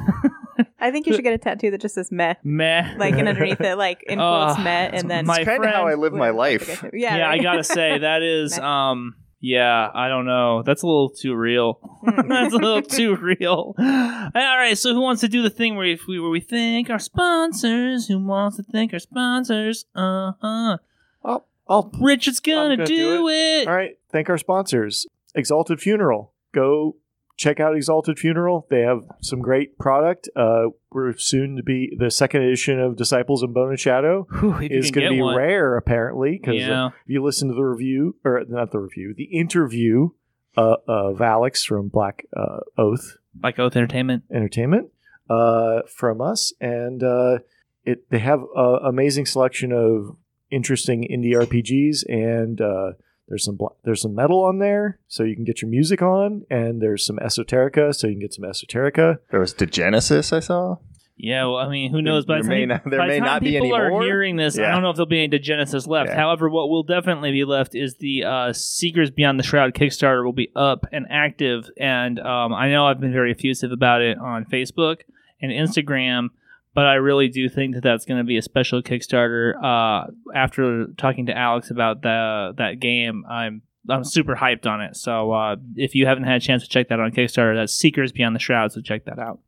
[0.79, 2.35] I think you should get a tattoo that just says meh.
[2.43, 2.95] meh?
[2.97, 5.69] Like and underneath it, like in quotes Uh, meh, and then my It's kind of
[5.71, 6.83] how I friend- live my life.
[6.93, 8.65] Yeah, yeah, I gotta say that is Meh.
[8.65, 9.15] um,
[9.45, 10.63] Yeah, I don't know.
[10.63, 11.79] That's a little too real.
[12.03, 13.75] That's a little too real.
[13.77, 16.97] All right, so who wants to do the thing where we where we thank our
[16.97, 18.07] sponsors?
[18.07, 19.85] Who wants to thank our sponsors?
[19.93, 20.77] Uh huh.
[21.23, 23.67] I'll, I'll Richard's gonna, gonna do, do it.
[23.67, 23.99] All right.
[24.11, 25.05] Thank our sponsors.
[25.35, 26.33] Exalted Funeral.
[26.51, 26.95] Go
[27.37, 28.65] check out Exalted Funeral.
[28.69, 30.29] They have some great product.
[30.35, 34.57] Uh, we're soon to be the second edition of Disciples in Bone and Shadow Whew,
[34.61, 35.35] is going to be one.
[35.35, 36.87] rare apparently because Yeah.
[36.87, 40.09] if you listen to the review or not the review, the interview
[40.57, 44.23] uh, of Alex from Black uh, Oath Like Oath Entertainment.
[44.33, 44.89] Entertainment
[45.29, 47.39] uh, from us, and uh,
[47.83, 50.15] it they have an amazing selection of
[50.49, 52.91] interesting indie RPGs, and uh,
[53.27, 56.43] there's some bla- there's some metal on there, so you can get your music on,
[56.49, 59.19] and there's some esoterica, so you can get some esoterica.
[59.31, 60.77] There was Degenesis I saw.
[61.17, 62.25] Yeah, well, I mean, who knows?
[62.25, 63.73] By There the may time, not- there by the may time not be people any
[63.73, 64.03] are more.
[64.03, 66.09] hearing this, I don't know if there'll be any Degenesis left.
[66.09, 66.15] Yeah.
[66.17, 70.33] However, what will definitely be left is the uh, Seekers Beyond the Shroud Kickstarter will
[70.33, 71.69] be up and active.
[71.79, 75.03] And um, I know I've been very effusive about it on Facebook
[75.41, 76.31] and Instagram,
[76.75, 79.53] but I really do think that that's going to be a special Kickstarter.
[79.55, 84.95] Uh, after talking to Alex about the that game, I'm I'm super hyped on it.
[84.97, 88.11] So uh, if you haven't had a chance to check that on Kickstarter, that's Seekers
[88.11, 88.73] Beyond the Shroud.
[88.73, 89.39] So check that out.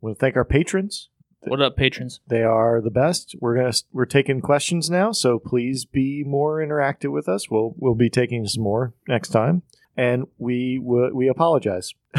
[0.00, 1.10] want to thank our patrons.
[1.46, 2.20] What up, patrons?
[2.26, 3.34] They are the best.
[3.38, 7.50] We're gonna we're taking questions now, so please be more interactive with us.
[7.50, 9.60] We'll we'll be taking some more next time,
[9.94, 11.92] and we w- we apologize.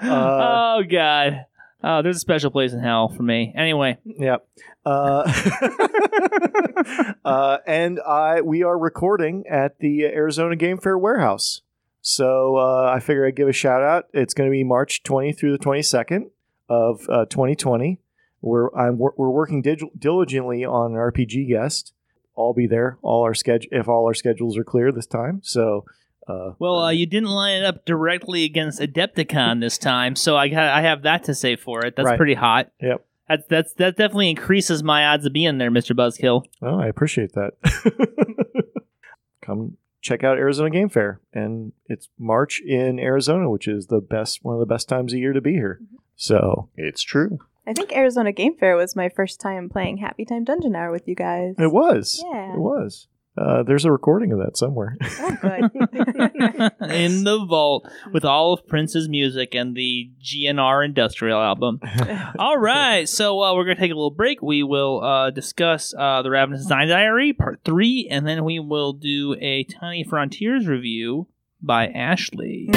[0.00, 1.44] Uh, oh God.
[1.82, 3.52] Oh, there's a special place in hell for me.
[3.56, 4.46] Anyway, Yep.
[4.84, 5.32] Uh,
[7.24, 11.62] uh, and I we are recording at the Arizona Game Fair warehouse.
[12.00, 14.06] So uh, I figure I'd give a shout out.
[14.12, 16.30] It's going to be March 20 through the 22nd
[16.68, 18.00] of uh, 2020.
[18.40, 21.92] We're I'm we're working dig- diligently on an RPG guest.
[22.36, 22.98] I'll be there.
[23.02, 25.40] All our schedule if all our schedules are clear this time.
[25.42, 25.84] So
[26.28, 30.48] uh, well, uh, you didn't line it up directly against Adepticon this time, so I
[30.48, 31.96] got I have that to say for it.
[31.96, 32.16] That's Right.
[32.16, 32.70] pretty hot.
[32.80, 33.04] Yep.
[33.28, 36.44] That's that's that definitely increases my odds of being there, Mister Buzzkill.
[36.62, 37.52] Oh, I appreciate that.
[39.42, 44.44] Come check out Arizona Game Fair, and it's March in Arizona, which is the best
[44.44, 45.80] one of the best times of year to be here.
[46.16, 47.38] So It's true.
[47.66, 51.06] I think Arizona Game Fair was my first time playing Happy Time Dungeon Hour with
[51.06, 51.54] you guys.
[51.58, 52.54] it was, Yeah.
[52.54, 53.08] it was.
[53.38, 54.96] Uh, there's a recording of that somewhere.
[55.20, 55.70] Oh, good.
[56.90, 61.80] in the vault with all of Prince's music and the GNR Industrial album.
[62.38, 64.40] All right, so uh, we're gonna take a little break.
[64.42, 68.92] We will uh, discuss uh, the Ravenous Design Diary Part Three, and then we will
[68.92, 71.28] do a Tiny Frontiers review
[71.60, 72.68] by Ashley.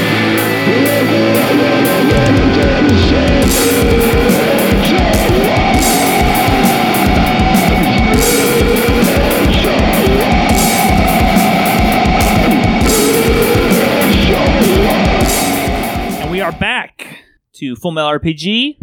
[17.62, 18.80] To Full Metal RPG.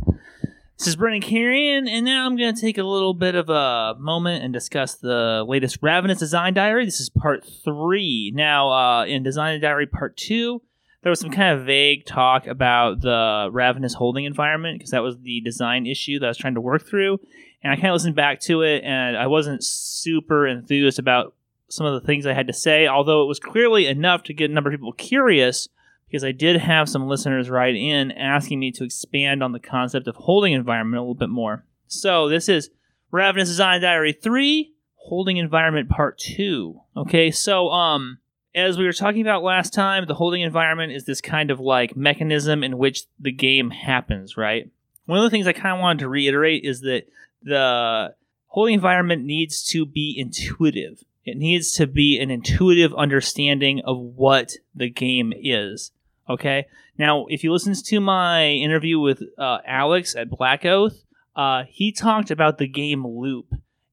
[0.79, 3.97] This is Brendan Carrion, and now I'm going to take a little bit of a
[3.99, 6.85] moment and discuss the latest Ravenous Design Diary.
[6.85, 8.31] This is part three.
[8.33, 10.63] Now, uh, in Design Diary part two,
[11.03, 15.19] there was some kind of vague talk about the Ravenous holding environment because that was
[15.19, 17.19] the design issue that I was trying to work through.
[17.65, 21.35] And I kind of listened back to it, and I wasn't super enthused about
[21.69, 24.53] some of the things I had to say, although it was clearly enough to get
[24.53, 25.69] a number of people curious
[26.09, 30.09] because I did have some listeners write in asking me to expand on the concept
[30.09, 31.65] of holding environment a little bit more.
[31.87, 32.71] So this is
[33.11, 36.81] Ravenous Design Diary 3, Holding Environment Part 2.
[36.97, 38.19] Okay, so um
[38.55, 41.97] as we were talking about last time, the holding environment is this kind of like
[41.97, 44.69] mechanism in which the game happens, right?
[45.07, 47.05] One of the things I kind of wanted to reiterate is that
[47.43, 48.15] the
[48.47, 51.05] holding environment needs to be intuitive.
[51.25, 55.93] It needs to be an intuitive understanding of what the game is.
[56.29, 56.67] Okay.
[56.99, 61.05] Now, if you listen to my interview with uh, Alex at Black Oath,
[61.35, 63.47] uh, he talked about the game loop.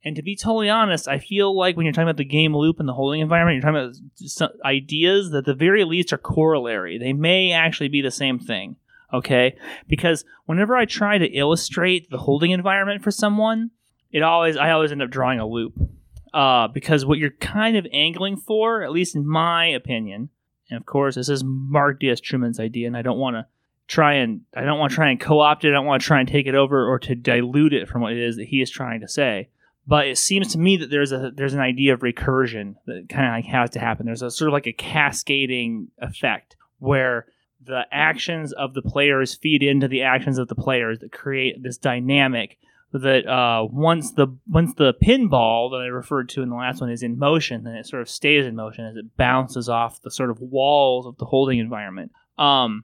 [0.04, 2.80] And to be totally honest, I feel like when you're talking about the game loop
[2.80, 4.04] and the holding environment, you're talking
[4.38, 6.98] about ideas that, at the very least, are corollary.
[6.98, 8.76] They may actually be the same thing.
[9.14, 9.56] Okay.
[9.88, 13.72] Because whenever I try to illustrate the holding environment for someone,
[14.12, 15.74] it always I always end up drawing a loop.
[16.34, 20.30] Uh, because what you're kind of angling for, at least in my opinion,
[20.70, 23.46] and of course this is Marc Diaz Truman's idea, and I don't want to
[23.88, 25.70] try and I don't want to try and co-opt it.
[25.70, 28.14] I don't want to try and take it over or to dilute it from what
[28.14, 29.50] it is that he is trying to say.
[29.88, 33.28] But it seems to me that there's a there's an idea of recursion that kind
[33.28, 34.06] of like has to happen.
[34.06, 37.28] There's a sort of like a cascading effect where
[37.64, 41.78] the actions of the players feed into the actions of the players that create this
[41.78, 42.58] dynamic
[43.00, 46.92] that uh, once the once the pinball that I referred to in the last one
[46.92, 50.12] is in motion, then it sort of stays in motion as it bounces off the
[50.12, 52.12] sort of walls of the holding environment.
[52.38, 52.84] Um,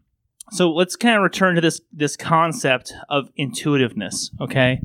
[0.51, 4.31] so let's kind of return to this this concept of intuitiveness.
[4.39, 4.81] Okay,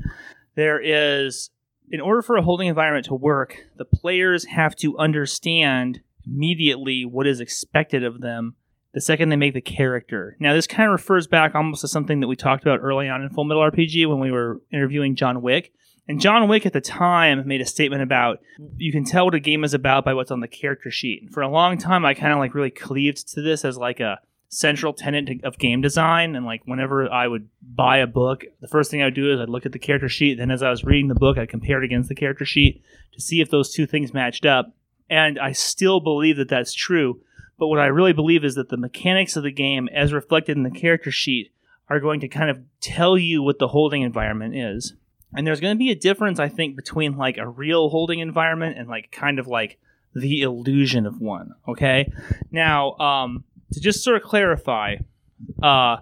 [0.55, 1.49] there is
[1.89, 7.25] in order for a holding environment to work, the players have to understand immediately what
[7.25, 8.55] is expected of them
[8.93, 10.35] the second they make the character.
[10.39, 13.21] Now, this kind of refers back almost to something that we talked about early on
[13.21, 15.73] in Full Metal RPG when we were interviewing John Wick.
[16.07, 18.39] And John Wick at the time made a statement about
[18.77, 21.23] you can tell what a game is about by what's on the character sheet.
[21.23, 23.99] And for a long time, I kind of like really cleaved to this as like
[23.99, 24.19] a
[24.49, 26.35] central tenet of game design.
[26.35, 29.39] And like whenever I would buy a book, the first thing I would do is
[29.41, 30.37] I'd look at the character sheet.
[30.37, 32.81] Then as I was reading the book, I'd compare it against the character sheet
[33.13, 34.73] to see if those two things matched up.
[35.09, 37.21] And I still believe that that's true.
[37.57, 40.63] But what I really believe is that the mechanics of the game, as reflected in
[40.63, 41.51] the character sheet,
[41.89, 44.93] are going to kind of tell you what the holding environment is.
[45.33, 48.77] And there's going to be a difference, I think, between like a real holding environment
[48.77, 49.79] and like kind of like
[50.13, 51.53] the illusion of one.
[51.67, 52.11] Okay.
[52.51, 53.43] Now, um,
[53.73, 54.97] to just sort of clarify,
[55.61, 55.97] uh,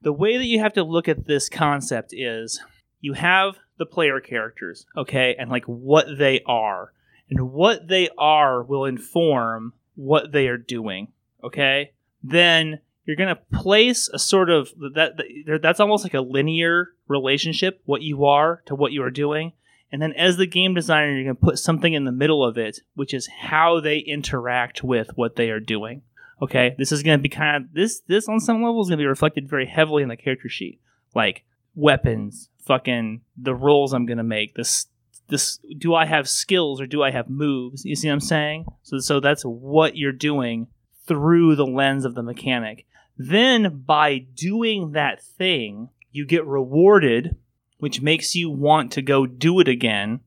[0.00, 2.60] the way that you have to look at this concept is
[3.00, 6.92] you have the player characters, okay, and like what they are.
[7.30, 11.08] And what they are will inform what they are doing,
[11.42, 11.92] okay?
[12.22, 16.90] Then you're going to place a sort of that, that that's almost like a linear
[17.08, 19.52] relationship what you are to what you are doing.
[19.90, 22.56] And then as the game designer, you're going to put something in the middle of
[22.56, 26.02] it, which is how they interact with what they are doing.
[26.40, 28.00] Okay, this is going to be kind of this.
[28.00, 30.80] This on some level is going to be reflected very heavily in the character sheet,
[31.14, 34.54] like weapons, fucking the rolls I'm going to make.
[34.54, 34.86] This,
[35.28, 35.58] this.
[35.78, 37.84] Do I have skills or do I have moves?
[37.84, 38.66] You see what I'm saying?
[38.82, 40.68] So, so that's what you're doing
[41.06, 42.86] through the lens of the mechanic.
[43.16, 47.36] Then by doing that thing, you get rewarded,
[47.78, 50.20] which makes you want to go do it again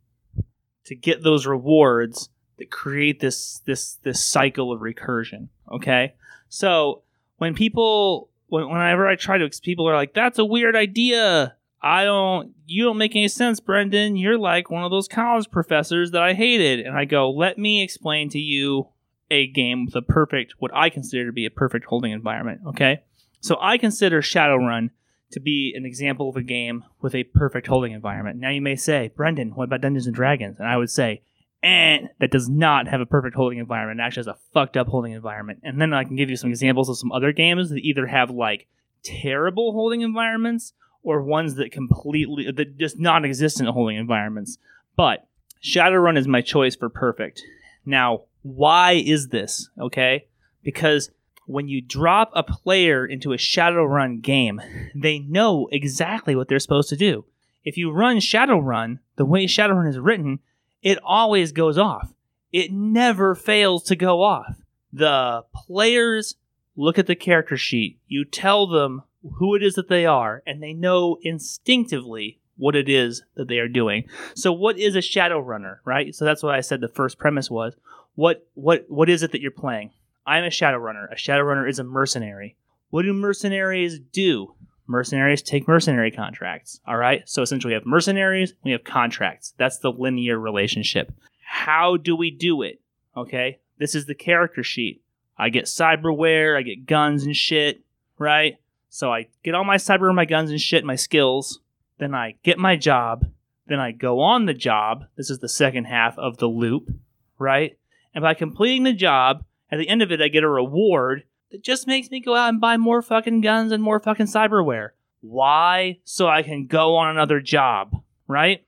[0.85, 5.49] to get those rewards that create this this this cycle of recursion.
[5.71, 6.15] Okay,
[6.47, 7.03] so
[7.37, 11.55] when people when, whenever I try to people are like, "That's a weird idea."
[11.85, 12.55] I don't.
[12.65, 14.17] You don't make any sense, Brendan.
[14.17, 16.83] You're like one of those college professors that I hated.
[16.83, 18.87] And I go, let me explain to you
[19.29, 22.61] a game with a perfect, what I consider to be a perfect holding environment.
[22.69, 23.03] Okay,
[23.39, 24.89] so I consider Shadowrun
[25.31, 28.39] to be an example of a game with a perfect holding environment.
[28.39, 30.57] Now you may say, Brendan, what about Dungeons and Dragons?
[30.57, 31.21] And I would say,
[31.61, 33.99] and that does not have a perfect holding environment.
[33.99, 35.59] It actually has a fucked up holding environment.
[35.63, 38.31] And then I can give you some examples of some other games that either have
[38.31, 38.67] like
[39.03, 40.73] terrible holding environments
[41.05, 44.57] or ones that completely that just non-existent holding environments.
[44.97, 45.27] But
[45.63, 47.43] Shadowrun is my choice for perfect.
[47.85, 49.69] Now, why is this?
[49.79, 50.27] Okay?
[50.63, 51.11] Because
[51.45, 54.59] when you drop a player into a Shadowrun game,
[54.95, 57.25] they know exactly what they're supposed to do.
[57.63, 60.39] If you run Shadowrun the way Shadowrun is written,
[60.81, 62.13] it always goes off.
[62.51, 64.55] It never fails to go off.
[64.91, 66.35] The players
[66.75, 67.99] look at the character sheet.
[68.07, 69.03] You tell them
[69.37, 73.59] who it is that they are, and they know instinctively what it is that they
[73.59, 74.05] are doing.
[74.35, 76.13] So, what is a shadow runner, right?
[76.15, 76.81] So that's what I said.
[76.81, 77.75] The first premise was,
[78.15, 79.91] what what what is it that you're playing?
[80.25, 81.07] I'm a shadow runner.
[81.11, 82.55] A shadow runner is a mercenary.
[82.89, 84.55] What do mercenaries do?
[84.87, 86.79] Mercenaries take mercenary contracts.
[86.87, 87.27] All right.
[87.27, 89.53] So essentially, we have mercenaries, we have contracts.
[89.57, 91.11] That's the linear relationship.
[91.43, 92.81] How do we do it?
[93.17, 93.59] Okay.
[93.77, 95.01] This is the character sheet.
[95.37, 97.81] I get cyberware, I get guns and shit,
[98.17, 98.57] right?
[98.95, 101.59] So I get all my cyber, my guns and shit, my skills.
[101.97, 103.25] Then I get my job.
[103.67, 105.03] Then I go on the job.
[105.17, 106.89] This is the second half of the loop,
[107.37, 107.77] right?
[108.13, 111.61] And by completing the job, at the end of it, I get a reward that
[111.61, 114.91] just makes me go out and buy more fucking guns and more fucking cyberware.
[115.19, 115.99] Why?
[116.05, 118.63] So I can go on another job, right?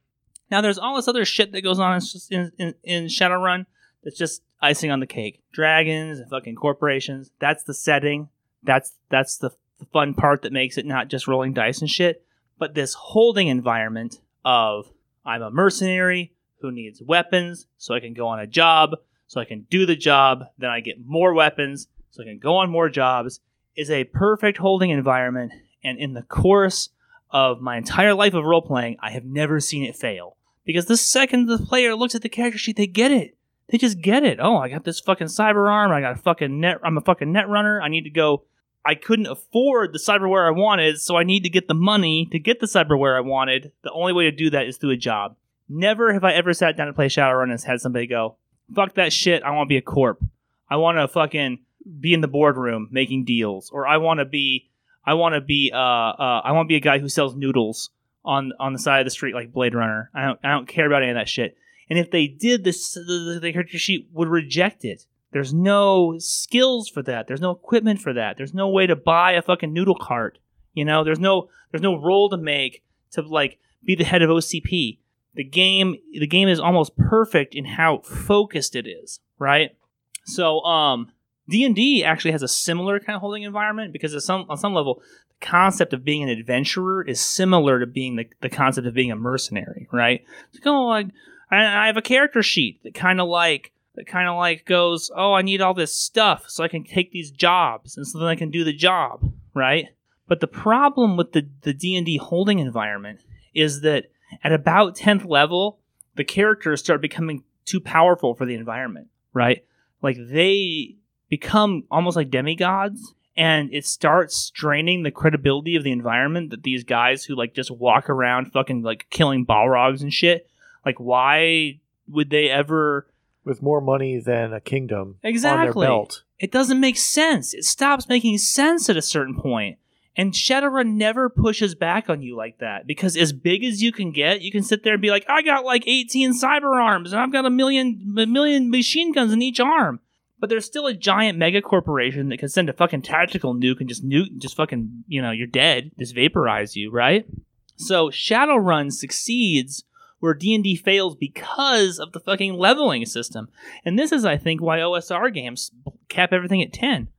[0.51, 3.65] Now, there's all this other shit that goes on in, in, in Shadowrun
[4.03, 5.41] that's just icing on the cake.
[5.53, 7.32] Dragons and fucking corporations.
[7.39, 8.28] That's the setting.
[8.61, 12.23] That's that's the, the fun part that makes it not just rolling dice and shit.
[12.57, 14.89] But this holding environment of
[15.25, 18.95] I'm a mercenary who needs weapons so I can go on a job,
[19.28, 22.55] so I can do the job, then I get more weapons, so I can go
[22.55, 23.41] on more jobs,
[23.75, 25.51] is a perfect holding environment.
[25.84, 26.89] And in the course
[27.30, 30.38] of my entire life of role playing, I have never seen it fail.
[30.65, 33.38] Because the second the player looks at the character sheet, they get it.
[33.69, 34.39] They just get it.
[34.41, 35.91] Oh, I got this fucking cyber arm.
[35.91, 36.80] I got a fucking net.
[36.84, 37.82] I'm a fucking net runner.
[37.82, 38.43] I need to go.
[38.88, 42.39] I couldn't afford the cyberware I wanted, so I need to get the money to
[42.39, 43.73] get the cyberware I wanted.
[43.83, 45.35] The only way to do that is through a job.
[45.67, 48.38] Never have I ever sat down to play Shadowrun and had somebody go,
[48.73, 49.43] "Fuck that shit.
[49.43, 50.23] I want to be a corp.
[50.69, 51.59] I want to fucking
[51.99, 54.69] be in the boardroom making deals, or I want to be,
[55.05, 57.89] I want to be, uh, uh, I want to be a guy who sells noodles
[58.23, 60.09] on on the side of the street like Blade Runner.
[60.13, 61.57] I don't I don't care about any of that shit.
[61.89, 65.05] And if they did, this the, the character sheet would reject it.
[65.32, 67.28] There's no skills for that.
[67.28, 68.38] There's no equipment for that.
[68.38, 70.39] There's no way to buy a fucking noodle cart.
[70.73, 74.30] You know, there's no there's no role to make to like be the head of
[74.30, 74.99] OCP.
[75.36, 79.75] The game the game is almost perfect in how focused it is, right?
[80.23, 81.11] So um
[81.49, 85.01] D&D actually has a similar kind of holding environment because at some, on some level
[85.30, 89.11] the concept of being an adventurer is similar to being the, the concept of being
[89.11, 90.25] a mercenary, right?
[90.49, 91.07] It's kind of like
[91.49, 95.11] I, I have a character sheet that kind of like that kind of like goes,
[95.13, 98.27] "Oh, I need all this stuff so I can take these jobs and so then
[98.27, 99.89] I can do the job," right?
[100.27, 103.21] But the problem with the the D&D holding environment
[103.53, 104.11] is that
[104.43, 105.79] at about 10th level,
[106.15, 109.65] the characters start becoming too powerful for the environment, right?
[110.01, 110.95] Like they
[111.29, 116.83] become almost like demigods and it starts straining the credibility of the environment that these
[116.83, 120.49] guys who like just walk around fucking like killing balrogs and shit
[120.85, 123.07] like why would they ever
[123.47, 125.85] with more money than a kingdom on Exactly.
[125.85, 126.23] their belt.
[126.39, 129.77] it doesn't make sense it stops making sense at a certain point
[130.19, 134.11] and Shadowrun never pushes back on you like that because as big as you can
[134.11, 137.21] get, you can sit there and be like, I got like 18 cyber arms and
[137.21, 139.99] I've got a million, a million machine guns in each arm.
[140.39, 143.87] But there's still a giant mega corporation that can send a fucking tactical nuke and
[143.87, 147.27] just nuke, just fucking, you know, you're dead, just vaporize you, right?
[147.75, 149.83] So Shadowrun succeeds
[150.20, 153.49] where D&D fails because of the fucking leveling system.
[153.86, 155.72] And this is, I think, why OSR games
[156.09, 157.09] cap everything at 10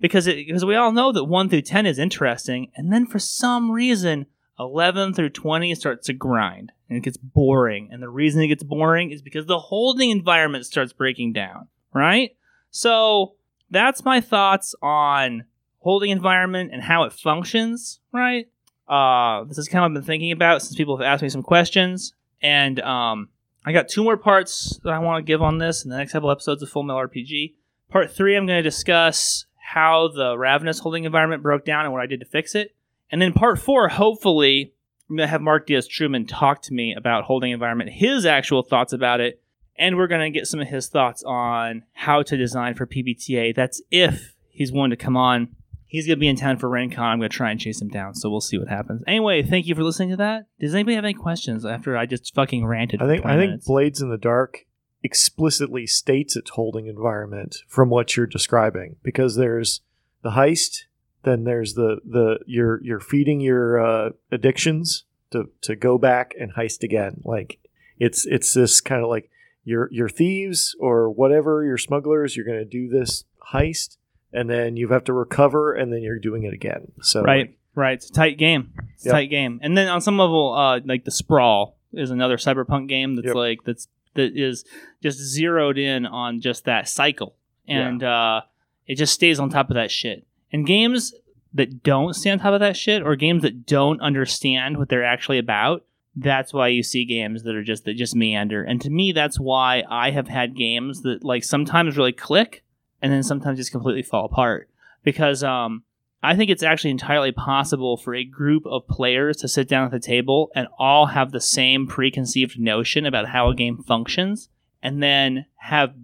[0.00, 3.18] because it, because we all know that 1 through 10 is interesting and then for
[3.18, 4.26] some reason
[4.58, 7.88] 11 through 20 starts to grind and it gets boring.
[7.90, 12.36] And the reason it gets boring is because the holding environment starts breaking down right?
[12.70, 13.34] So
[13.70, 15.44] that's my thoughts on
[15.80, 18.46] holding environment and how it functions right?
[18.88, 21.44] Uh, this is kind of i've been thinking about since people have asked me some
[21.44, 22.12] questions
[22.42, 23.28] and um,
[23.64, 26.12] i got two more parts that i want to give on this in the next
[26.12, 27.54] couple episodes of full metal rpg
[27.90, 32.02] part three i'm going to discuss how the ravenous holding environment broke down and what
[32.02, 32.74] i did to fix it.
[33.12, 34.72] And then part four hopefully
[35.08, 38.62] i'm going to have marc diaz truman talk to me about holding environment his actual
[38.62, 39.40] thoughts about it
[39.76, 43.54] and we're going to get some of his thoughts on how to design for pbta
[43.54, 45.56] that's if he's willing to come on
[45.90, 47.88] he's going to be in town for RinCon i'm going to try and chase him
[47.88, 50.94] down so we'll see what happens anyway thank you for listening to that does anybody
[50.94, 53.66] have any questions after i just fucking ranted I think 20 I think minutes?
[53.66, 54.66] Blades in the Dark
[55.02, 59.80] explicitly states its holding environment from what you're describing because there's
[60.22, 60.84] the heist,
[61.22, 66.54] then there's the the you're you're feeding your uh, addictions to to go back and
[66.54, 67.22] heist again.
[67.24, 67.58] Like
[67.98, 69.30] it's it's this kind of like
[69.64, 72.36] you're you're thieves or whatever, you're smugglers.
[72.36, 73.96] You're going to do this heist,
[74.32, 76.92] and then you have to recover, and then you're doing it again.
[77.02, 77.94] So right right.
[77.94, 78.72] It's a tight game.
[78.94, 79.60] It's a tight game.
[79.62, 83.34] And then on some level uh like the sprawl is another cyberpunk game that's Yep.
[83.34, 84.64] like that's that is
[85.02, 87.36] just zeroed in on just that cycle.
[87.68, 88.42] And uh
[88.86, 90.26] it just stays on top of that shit.
[90.52, 91.14] And games
[91.54, 95.04] that don't stay on top of that shit or games that don't understand what they're
[95.04, 95.84] actually about
[96.16, 98.64] that's why you see games that are just that just meander.
[98.64, 102.64] And to me that's why i have had games that like sometimes really click
[103.02, 104.68] and then sometimes just completely fall apart
[105.02, 105.82] because um
[106.22, 109.90] I think it's actually entirely possible for a group of players to sit down at
[109.90, 114.50] the table and all have the same preconceived notion about how a game functions,
[114.82, 115.94] and then have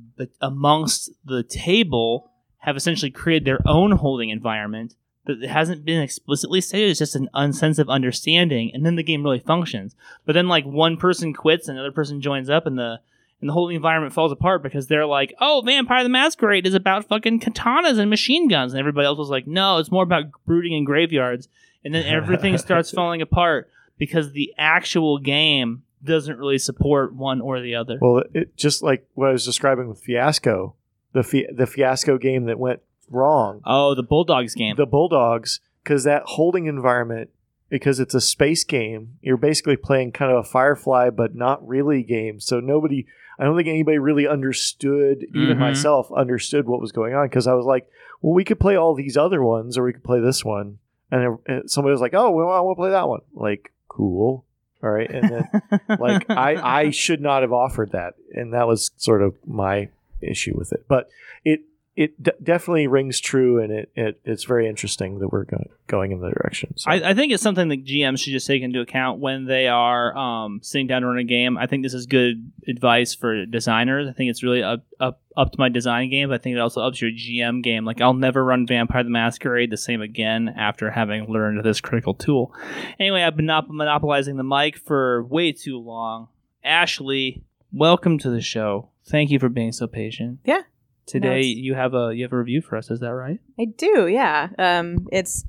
[0.41, 2.31] amongst the table
[2.61, 4.95] have essentially created their own holding environment
[5.27, 6.91] that hasn't been explicitly stated.
[6.91, 9.95] It's just an unsense of understanding, and then the game really functions.
[10.25, 13.01] But then, like one person quits, another person joins up, and the
[13.41, 17.05] and the whole environment falls apart because they're like, "Oh, Vampire the Masquerade is about
[17.07, 20.73] fucking katanas and machine guns," and everybody else was like, "No, it's more about brooding
[20.73, 21.49] in graveyards."
[21.85, 27.61] And then everything starts falling apart because the actual game doesn't really support one or
[27.61, 27.99] the other.
[28.01, 30.75] Well, it just like what I was describing with Fiasco,
[31.13, 32.81] the fi- the Fiasco game that went
[33.11, 33.61] wrong.
[33.65, 34.77] oh, the Bulldogs game.
[34.77, 37.31] The Bulldogs, because that holding environment,
[37.69, 42.03] because it's a space game, you're basically playing kind of a Firefly, but not really
[42.03, 42.41] game.
[42.41, 43.07] So nobody,
[43.39, 45.61] I don't think anybody really understood, even Mhm.
[45.61, 47.27] myself, understood what was going on.
[47.29, 47.89] Because I was like,
[48.23, 50.79] well, we could play all these other ones, or we could play this one.
[51.11, 53.21] And, and somebody was like, oh, well, I want to play that one.
[53.35, 54.45] Like, cool.
[54.83, 55.11] All right.
[55.11, 55.63] And then
[55.99, 56.57] like I,
[56.87, 59.89] I should not have offered that and that was sort of my
[60.21, 61.09] issue with it but
[61.45, 61.61] it
[61.97, 66.13] it d- definitely rings true, and it, it it's very interesting that we're go- going
[66.13, 66.77] in the direction.
[66.77, 66.91] So.
[66.91, 70.15] I, I think it's something that GMs should just take into account when they are
[70.15, 71.57] um, sitting down to run a game.
[71.57, 74.09] I think this is good advice for designers.
[74.09, 76.29] I think it's really up up, up to my design game.
[76.29, 77.87] But I think it also ups your GM game.
[77.87, 82.13] Like I'll never run Vampire the Masquerade the same again after having learned this critical
[82.13, 82.55] tool.
[83.01, 86.29] Anyway, I've been monop- monopolizing the mic for way too long.
[86.63, 87.43] Ashley,
[87.73, 88.91] welcome to the show.
[89.09, 90.41] Thank you for being so patient.
[90.45, 90.63] Yeah.
[91.07, 92.91] Today No, you have a you have a review for us.
[92.91, 93.39] Is that right?
[93.59, 94.49] I do, yeah.
[94.59, 95.45] Um, it's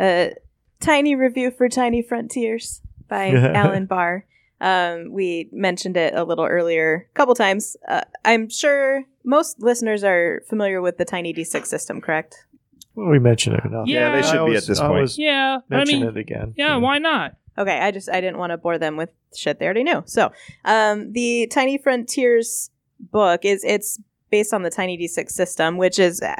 [0.00, 0.34] a
[0.80, 4.24] tiny review for Tiny Frontiers by Alan Bahr.
[4.60, 7.76] Um, we mentioned it a little earlier, a couple times.
[7.86, 12.46] Uh, I'm sure most listeners are familiar with the Tiny D6 system, correct?
[12.94, 13.86] Well, we mentioned it enough.
[13.88, 14.94] Yeah, they should be I always- at this I point.
[14.96, 16.54] always Yeah, but I mention mean, it again.
[16.56, 16.76] yeah.
[16.76, 17.36] Why not?
[17.58, 20.02] Okay, I just I didn't want to bore them with shit they already knew.
[20.06, 20.32] So,
[20.64, 24.00] um, the Tiny Frontiers book is it's
[24.34, 26.34] based on the Tiny D6 system, which is uh,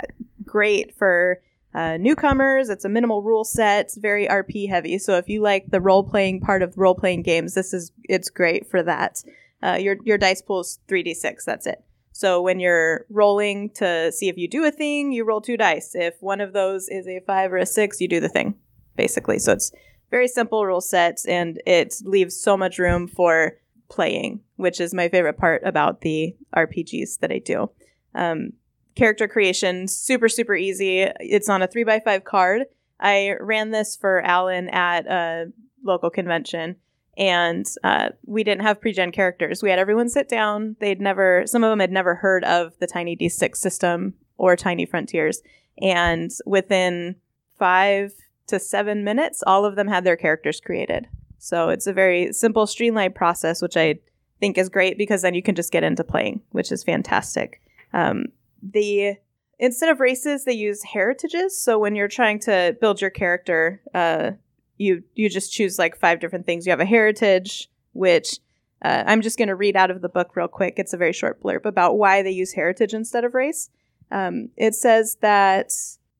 [0.45, 1.41] great for
[1.77, 2.69] uh, newcomers.
[2.69, 3.85] It's a minimal rule set.
[3.85, 4.99] It's very RP heavy.
[4.99, 8.31] So if you like the role playing part of role playing games, this is it's
[8.31, 9.23] great for that.
[9.63, 11.45] Uh, your your dice pool is three d six.
[11.45, 11.85] That's it.
[12.11, 15.95] So when you're rolling to see if you do a thing, you roll two dice.
[15.95, 18.57] If one of those is a five or a six, you do the thing,
[18.97, 19.39] basically.
[19.39, 19.71] So it's
[20.11, 23.57] very simple rule set, and it leaves so much room for
[23.89, 27.71] playing, which is my favorite part about the RPGs that I do.
[28.15, 28.53] Um,
[28.95, 31.01] character creation, super, super easy.
[31.21, 32.63] It's on a three by five card.
[33.01, 35.53] I ran this for Alan at a
[35.83, 36.77] local convention,
[37.19, 39.63] and uh, we didn't have pre-gen characters.
[39.63, 40.77] We had everyone sit down.
[40.81, 44.87] They'd never, some of them had never heard of the Tiny D6 system or Tiny
[44.87, 45.43] Frontiers,
[45.83, 47.17] and within
[47.59, 48.15] five
[48.47, 51.09] to seven minutes, all of them had their characters created.
[51.39, 53.97] So it's a very simple, streamlined process, which I
[54.41, 57.61] think is great because then you can just get into playing, which is fantastic.
[57.95, 58.27] Um,
[58.63, 59.17] the
[59.59, 61.59] instead of races, they use heritages.
[61.59, 64.33] So when you're trying to build your character, uh,
[64.77, 66.67] you you just choose like five different things.
[66.67, 68.41] You have a heritage, which
[68.83, 70.75] uh, I'm just going to read out of the book real quick.
[70.77, 73.71] It's a very short blurb about why they use heritage instead of race.
[74.11, 75.73] Um, it says that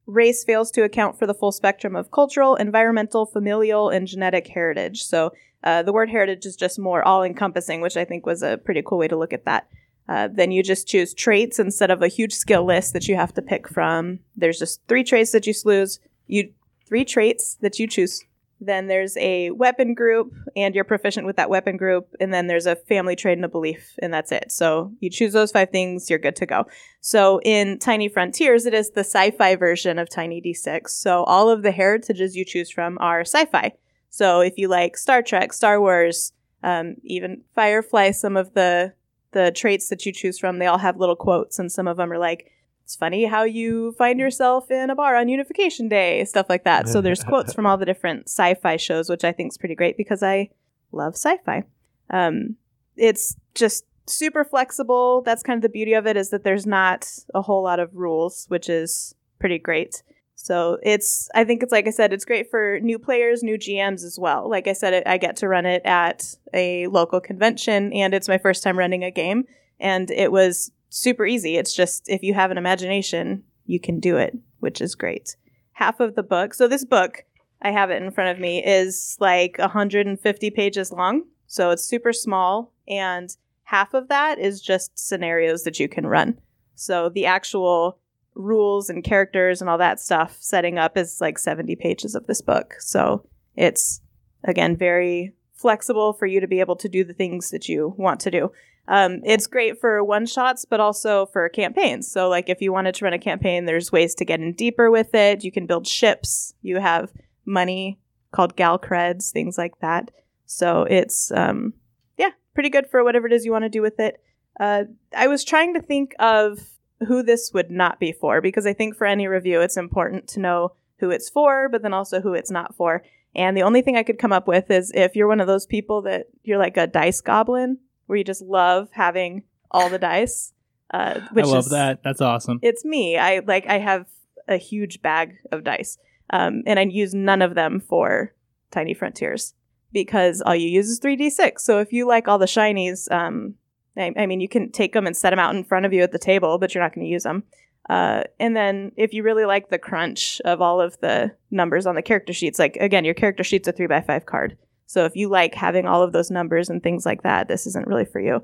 [0.07, 5.03] race fails to account for the full spectrum of cultural, environmental, familial, and genetic heritage.
[5.05, 5.33] So
[5.65, 8.83] uh, the word heritage is just more all encompassing, which I think was a pretty
[8.85, 9.69] cool way to look at that.
[10.09, 13.33] Uh, then you just choose traits instead of a huge skill list that you have
[13.35, 14.19] to pick from.
[14.37, 15.99] There's just three traits that you choose.
[16.27, 16.53] You
[16.87, 18.23] three traits that you choose.
[18.61, 22.15] Then there's a weapon group, and you're proficient with that weapon group.
[22.21, 24.53] And then there's a family trait and a belief, and that's it.
[24.53, 26.67] So you choose those five things, you're good to go.
[27.01, 30.91] So in Tiny Frontiers, it is the sci-fi version of Tiny D6.
[30.91, 33.73] So all of the heritages you choose from are sci-fi.
[34.09, 36.33] So if you like Star Trek, Star Wars,
[36.63, 38.95] um, even Firefly, some of the
[39.35, 42.11] the traits that you choose from, they all have little quotes, and some of them
[42.11, 42.51] are like,
[42.85, 46.89] "It's funny how you find yourself in a bar on Unification Day," stuff like that.
[46.89, 49.97] So there's quotes from all the different sci-fi shows, which I think is pretty great
[49.99, 50.49] because I
[50.93, 51.65] love sci-fi.
[52.11, 52.57] Um,
[52.97, 55.23] it's just super flexible.
[55.23, 57.95] That's kind of the beauty of it is that there's not a whole lot of
[57.95, 60.03] rules, which is pretty great.
[60.45, 64.05] So it's, I think it's like I said, it's great for new players, new GMs
[64.05, 64.47] as well.
[64.47, 68.37] Like I said, I get to run it at a local convention, and it's my
[68.37, 69.47] first time running a game,
[69.81, 71.57] and it was super easy.
[71.57, 75.35] It's just if you have an imagination, you can do it, which is great.
[75.73, 77.25] Half of the book, so this book,
[77.63, 81.23] I have it in front of me, is like 150 pages long.
[81.47, 86.39] So it's super small, and half of that is just scenarios that you can run.
[86.75, 87.99] So the actual
[88.35, 92.41] rules and characters and all that stuff setting up is like 70 pages of this
[92.41, 92.75] book.
[92.81, 93.27] So
[93.57, 94.01] it's
[94.45, 98.21] again very flexible for you to be able to do the things that you want
[98.21, 98.53] to do.
[98.87, 102.11] Um, it's great for one shots, but also for campaigns.
[102.11, 104.91] So, like, if you wanted to run a campaign, there's ways to get in deeper
[104.91, 105.43] with it.
[105.43, 106.53] You can build ships.
[106.61, 107.11] You have
[107.47, 107.99] money
[108.31, 110.11] called gal creds, things like that.
[110.47, 111.73] So it's um,
[112.19, 114.21] yeah, pretty good for whatever it is you want to do with it.
[114.59, 114.85] Uh,
[115.17, 116.59] I was trying to think of
[117.07, 120.41] who this would not be for because I think for any review, it's important to
[120.41, 123.03] know who it's for, but then also who it's not for.
[123.35, 125.67] And the only thing I could come up with is if you're one of those
[125.67, 130.53] people that you're like a dice goblin, where you just love having all the dice.
[130.93, 132.03] Uh, which I love is, that.
[132.05, 132.61] That's awesome.
[132.63, 133.17] It's me.
[133.17, 133.67] I like.
[133.67, 134.07] I have
[134.47, 135.99] a huge bag of dice,
[136.31, 138.35] um, and I use none of them for
[138.71, 139.55] Tiny Frontiers
[139.93, 141.65] because all you use is three d six.
[141.65, 143.55] So if you like all the shinies, um,
[143.97, 146.03] I, I mean, you can take them and set them out in front of you
[146.03, 147.45] at the table, but you're not going to use them.
[147.89, 151.95] Uh, and then if you really like the crunch of all of the numbers on
[151.95, 154.57] the character sheets, like again, your character sheet's a three by five card.
[154.87, 157.87] So if you like having all of those numbers and things like that, this isn't
[157.87, 158.37] really for you.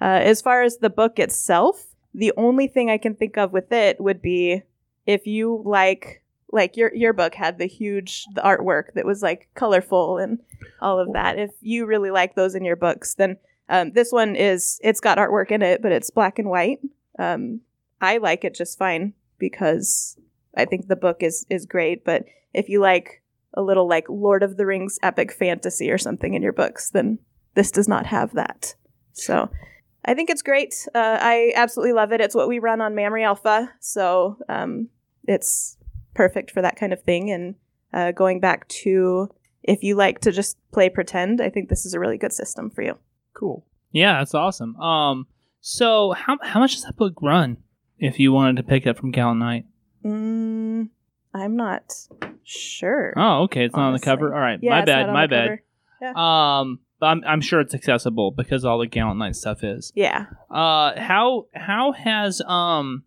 [0.00, 3.72] Uh, as far as the book itself, the only thing I can think of with
[3.72, 4.62] it would be
[5.06, 9.48] if you like like your your book had the huge the artwork that was like
[9.54, 10.38] colorful and
[10.80, 11.38] all of that.
[11.38, 13.36] If you really like those in your books, then
[13.68, 16.78] um, this one is it's got artwork in it, but it's black and white.
[17.18, 17.60] Um,
[18.00, 20.16] I like it just fine because
[20.56, 22.04] I think the book is is great.
[22.04, 23.22] But if you like
[23.54, 27.18] a little like Lord of the Rings epic fantasy or something in your books, then
[27.54, 28.74] this does not have that.
[29.12, 29.50] So
[30.04, 30.86] I think it's great.
[30.94, 32.20] Uh, I absolutely love it.
[32.20, 34.88] It's what we run on Memory Alpha, so um,
[35.26, 35.76] it's
[36.14, 37.30] perfect for that kind of thing.
[37.30, 37.54] And
[37.92, 39.28] uh, going back to
[39.62, 42.70] if you like to just play pretend, I think this is a really good system
[42.70, 42.96] for you.
[43.38, 43.64] Cool.
[43.92, 44.76] Yeah, that's awesome.
[44.76, 45.26] Um,
[45.60, 47.58] so how how much does that book run
[47.98, 49.64] if you wanted to pick it up from Gallant Knight?
[50.04, 50.88] Mm,
[51.34, 51.92] I'm not
[52.44, 53.12] sure.
[53.16, 54.34] Oh, okay, it's not on the cover.
[54.34, 55.60] All right, Yeah, my bad, my bad.
[56.00, 56.16] cover.
[56.18, 59.92] Um, but I'm I'm sure it's accessible because all the Gallant Knight stuff is.
[59.94, 60.26] Yeah.
[60.50, 63.04] Uh, how how has um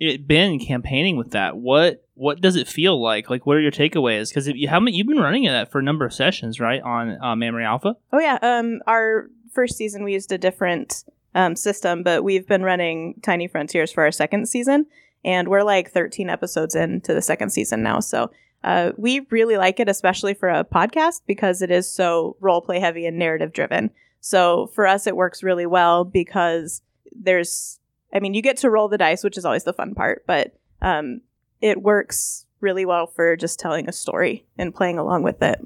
[0.00, 1.56] it been campaigning with that?
[1.56, 3.30] What what does it feel like?
[3.30, 4.28] Like, what are your takeaways?
[4.30, 7.36] Because you haven't you've been running it for a number of sessions, right, on uh,
[7.36, 7.96] Memory Alpha?
[8.12, 8.38] Oh yeah.
[8.42, 13.46] Um, our first season we used a different um, system, but we've been running Tiny
[13.48, 14.86] Frontiers for our second season,
[15.24, 18.00] and we're like 13 episodes into the second season now.
[18.00, 18.30] So
[18.64, 22.80] uh, we really like it, especially for a podcast because it is so role play
[22.80, 23.90] heavy and narrative driven.
[24.20, 26.82] So for us, it works really well because
[27.12, 27.78] there's,
[28.12, 30.56] I mean, you get to roll the dice, which is always the fun part, but
[30.82, 31.20] um,
[31.60, 35.60] it works really well for just telling a story and playing along with it.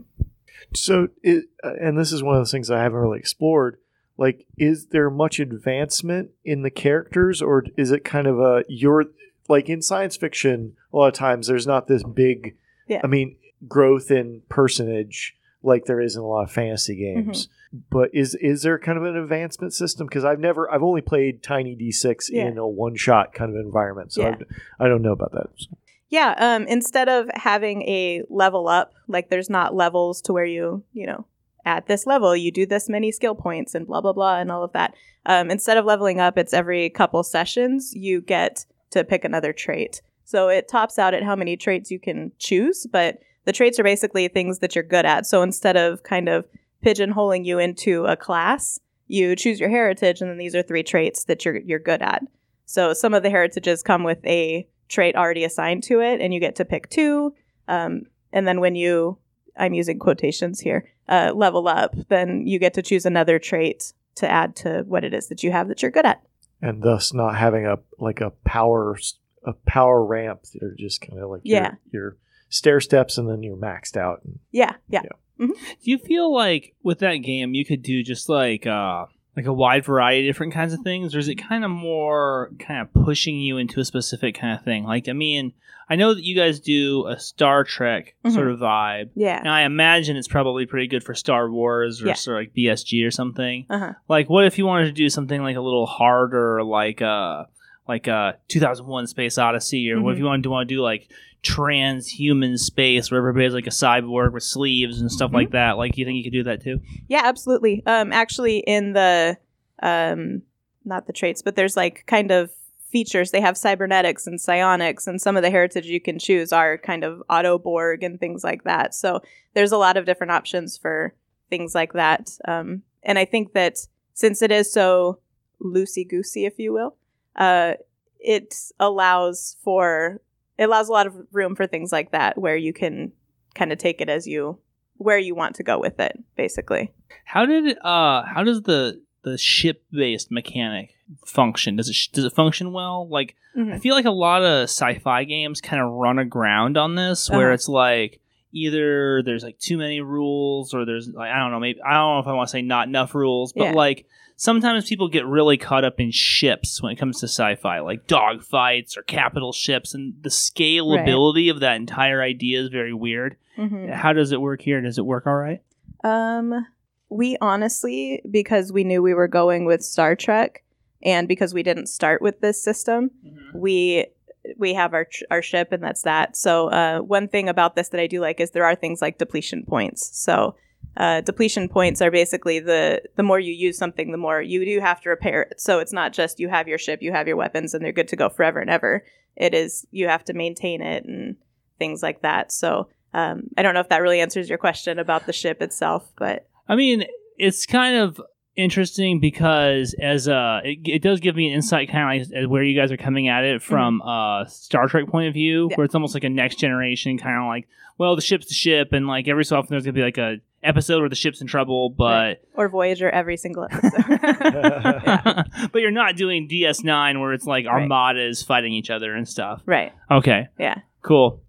[0.75, 3.79] So, it, uh, and this is one of those things I haven't really explored.
[4.19, 9.07] Like, is there much advancement in the characters, or is it kind of a you're
[9.49, 10.75] like in science fiction?
[10.93, 12.57] A lot of times, there's not this big,
[12.89, 13.01] Yeah.
[13.03, 13.37] I mean,
[13.67, 15.35] growth in personage
[15.65, 17.49] like there is in a lot of fantasy games.
[17.89, 20.07] But is is there kind of an advancement system?
[20.09, 22.49] Because I've never, I've only played Tiny D6 Yeah.
[22.49, 24.37] in a one shot kind of environment, so Yeah.
[24.81, 25.47] I, I don't know about that.
[25.57, 25.69] So,
[26.13, 30.85] Yeah, um, instead of having a level up, like there's not levels to where you,
[30.93, 31.25] you know,
[31.65, 34.63] at this level you do this many skill points and blah blah blah and all
[34.63, 34.93] of that.
[35.25, 40.03] Um, instead of leveling up, it's every couple sessions you get to pick another trait.
[40.27, 43.85] So it tops out at how many traits you can choose, but the traits are
[43.85, 45.25] basically things that you're good at.
[45.25, 46.45] So instead of kind of
[46.85, 51.25] pigeonholing you into a class, you choose your heritage, and then these are three traits
[51.25, 52.23] that you're you're good at.
[52.67, 56.39] So some of the heritages come with a trait already assigned to it, and you
[56.41, 57.35] get to pick two.
[57.67, 59.19] Um, and then when you,
[59.57, 64.31] I'm using quotations here, uh, level up, then you get to choose another trait to
[64.31, 66.23] add to what it is that you have that you're good at.
[66.61, 68.97] and thus not having a like a power
[69.45, 70.43] a power ramp.
[70.53, 71.75] that are just kind of like Yeah.
[71.91, 72.17] your, your
[72.49, 74.21] stair steps, and then you're maxed out.
[74.25, 75.03] And Yeah, yeah.
[75.39, 79.07] Do you feel like with that game you could do just like uh
[79.37, 82.51] like a wide variety of different kinds of things, or is it kind of more
[82.59, 84.85] kind of pushing you into a specific kind of thing?
[84.85, 85.53] Like, I mean,
[85.89, 88.33] I know that you guys do a Star Trek Mhm.
[88.33, 89.11] sort of vibe.
[89.15, 89.39] Yeah.
[89.39, 92.15] And I imagine it's probably pretty good for Star Wars or Yeah.
[92.15, 93.67] sort of like BSG or something.
[93.69, 93.93] Uh-huh.
[94.09, 97.45] Like, what if you wanted to do something like a little harder, like uh
[97.89, 101.09] like uh 2001 Space Odyssey, or what if you wanted to want to do like
[101.43, 105.37] transhuman space where everybody's like a cyborg with sleeves and stuff Mm-hmm.
[105.37, 105.77] like that?
[105.79, 106.81] Like, you think you could do that too?
[107.09, 107.83] Yeah, absolutely.
[107.87, 109.37] Um, actually, in the
[109.83, 110.43] um,
[110.85, 112.51] not the traits, but there's like kind of
[112.91, 113.31] features.
[113.31, 117.05] They have cybernetics and psionics, and some of the heritage you can choose are kind
[117.05, 118.95] of Autoborg and things like that.
[118.95, 119.21] So
[119.55, 121.15] there's a lot of different options for
[121.51, 122.31] things like that.
[122.47, 123.79] Um, and I think that
[124.15, 125.19] since it is so
[125.61, 126.97] loosey goosey, if you will,
[127.37, 127.75] uh,
[128.21, 130.21] it allows for
[130.59, 133.13] it allows a lot of room for things like that where you can
[133.55, 134.59] kind of take it as you
[134.99, 136.93] where you want to go with it, basically.
[137.25, 140.95] How did uh how does the the ship based mechanic
[141.27, 141.77] function?
[141.77, 143.09] Does it sh- does it function well?
[143.09, 147.29] Like I feel like a lot of sci-fi games kind of run aground on this,
[147.29, 147.55] where Uh-huh.
[147.55, 148.21] it's like
[148.53, 152.15] either there's like too many rules, or there's like I don't know, maybe I don't
[152.17, 153.73] know if I want to say not enough rules, but Yeah.
[153.73, 158.07] like sometimes people get really caught up in ships when it comes to sci-fi, like
[158.07, 163.37] dogfights or capital ships, and the scalability of that entire idea is very weird.
[163.59, 163.91] Mhm.
[163.93, 164.81] How does it work here?
[164.81, 165.61] Does it work all right?
[166.05, 166.67] Um,
[167.09, 170.63] we honestly, because we knew we were going with Star Trek,
[171.03, 173.11] and because we didn't start with this system,
[173.55, 174.07] we
[174.57, 176.37] we have our our ship, and that's that.
[176.37, 179.19] So, uh, one thing about this that I do like is there are things like
[179.19, 180.17] depletion points.
[180.17, 180.57] So,
[180.97, 184.81] uh, depletion points are basically the the more you use something, the more you do
[184.81, 185.61] have to repair it.
[185.61, 188.09] So it's not just you have your ship, you have your weapons, and they're good
[188.09, 189.05] to go forever and ever.
[189.37, 191.37] It is you have to maintain it and
[191.79, 192.53] things like that.
[192.53, 192.89] So.
[193.15, 196.49] Um, I don't know if that really answers your question about the ship itself, but
[196.67, 197.05] I mean,
[197.37, 198.19] it's kind of
[198.57, 202.47] interesting because as uh it, it does give me an insight kind of like as
[202.47, 205.77] where you guys are coming at it from uh Star Trek point of view Yeah.
[205.77, 207.67] where it's almost like a next generation kind of like
[207.99, 210.37] well the ship's the ship and like every so often there's gonna be like a
[210.63, 214.05] episode where the ship's in trouble but or Voyager every single episode.
[215.73, 217.83] but you're not doing DS9 where it's like Right.
[217.83, 219.93] armadas fighting each other and stuff right.
[220.11, 220.81] okay Yeah.
[221.03, 221.41] cool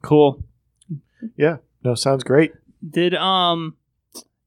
[0.00, 0.42] cool
[1.36, 1.56] Yeah.
[1.84, 2.52] No, sounds great.
[2.88, 3.76] Did um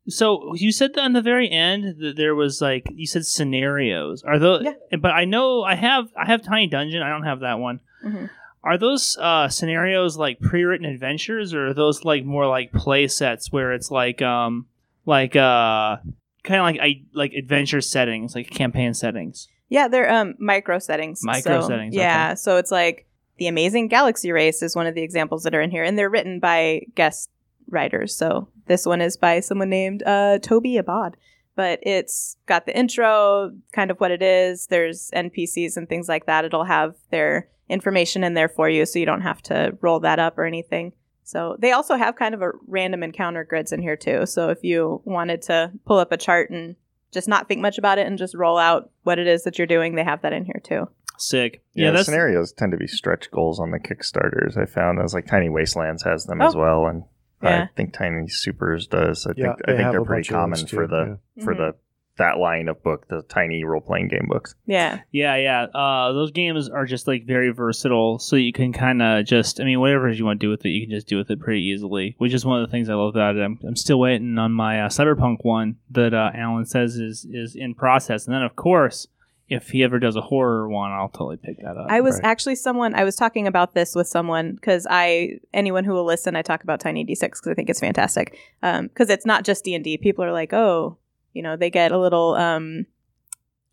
[0.08, 4.24] so you said that on the very end that there was like you said scenarios.
[4.24, 4.98] Are those Yeah.
[5.00, 7.80] but I know I have I have Tiny Dungeon, I don't have that one.
[8.06, 8.30] Mhm.
[8.64, 13.52] Are those uh scenarios like pre-written adventures or are those like more like play sets
[13.52, 14.68] where it's like um
[15.06, 15.98] like uh
[16.44, 19.48] kind of like I like adventure settings, like campaign settings?
[19.70, 21.22] Yeah, they're um micro settings.
[21.24, 23.08] Micro So, settings, Yeah, so it's like
[23.38, 26.10] the Amazing Galaxy Race is one of the examples that are in here, and they're
[26.10, 27.30] written by guest
[27.70, 28.16] writers.
[28.16, 31.18] So this one is by someone named uh, Toby Abad.
[31.56, 34.68] But it's got the intro, kind of what it is.
[34.68, 36.44] There's NPCs and things like that.
[36.44, 40.20] It'll have their information in there for you, so you don't have to roll that
[40.20, 40.92] up or anything.
[41.24, 44.26] So they also have kind of a random encounter grids in here too.
[44.26, 46.76] So if you wanted to pull up a chart and
[47.14, 49.66] just not think much about it and just roll out what it is that you're
[49.66, 50.90] doing, they have that in here too.
[51.18, 51.64] Sick.
[51.74, 54.58] Yeah, Yeah, the scenarios tend to be stretch goals on the Kickstarters.
[54.58, 56.48] I found as like Tiny Wastelands has them Oh.
[56.48, 57.04] as well, and
[57.46, 57.64] Yeah.
[57.64, 59.26] I think Tiny Supers does.
[59.28, 61.54] I Yeah, think I they think have they're pretty common those for too, the for
[61.54, 61.58] Mhm.
[61.58, 61.76] the
[62.18, 64.56] that line of book, the tiny role playing game books.
[64.66, 65.02] Yeah.
[65.12, 65.64] Yeah, yeah.
[65.64, 69.66] Uh, those games are just like very versatile, so you can kind of just, I
[69.66, 71.64] mean, whatever you want to do with it, you can just do with it pretty
[71.66, 72.16] easily.
[72.18, 73.42] Which is one of the things I love about it.
[73.42, 77.54] I'm, I'm still waiting on my uh, Cyberpunk one that uh, Alan says is is
[77.54, 79.08] in process, and then of course,
[79.48, 81.88] if he ever does a horror one, I'll totally pick that up.
[81.90, 82.26] I was Right.
[82.26, 86.36] actually someone I was talking about this with someone because I anyone who will listen
[86.36, 89.76] I talk about Tiny D6 because I think it's fantastic because it's not just D
[89.76, 89.98] and D.
[89.98, 90.98] People are like, oh,
[91.34, 92.86] you know, they get a little um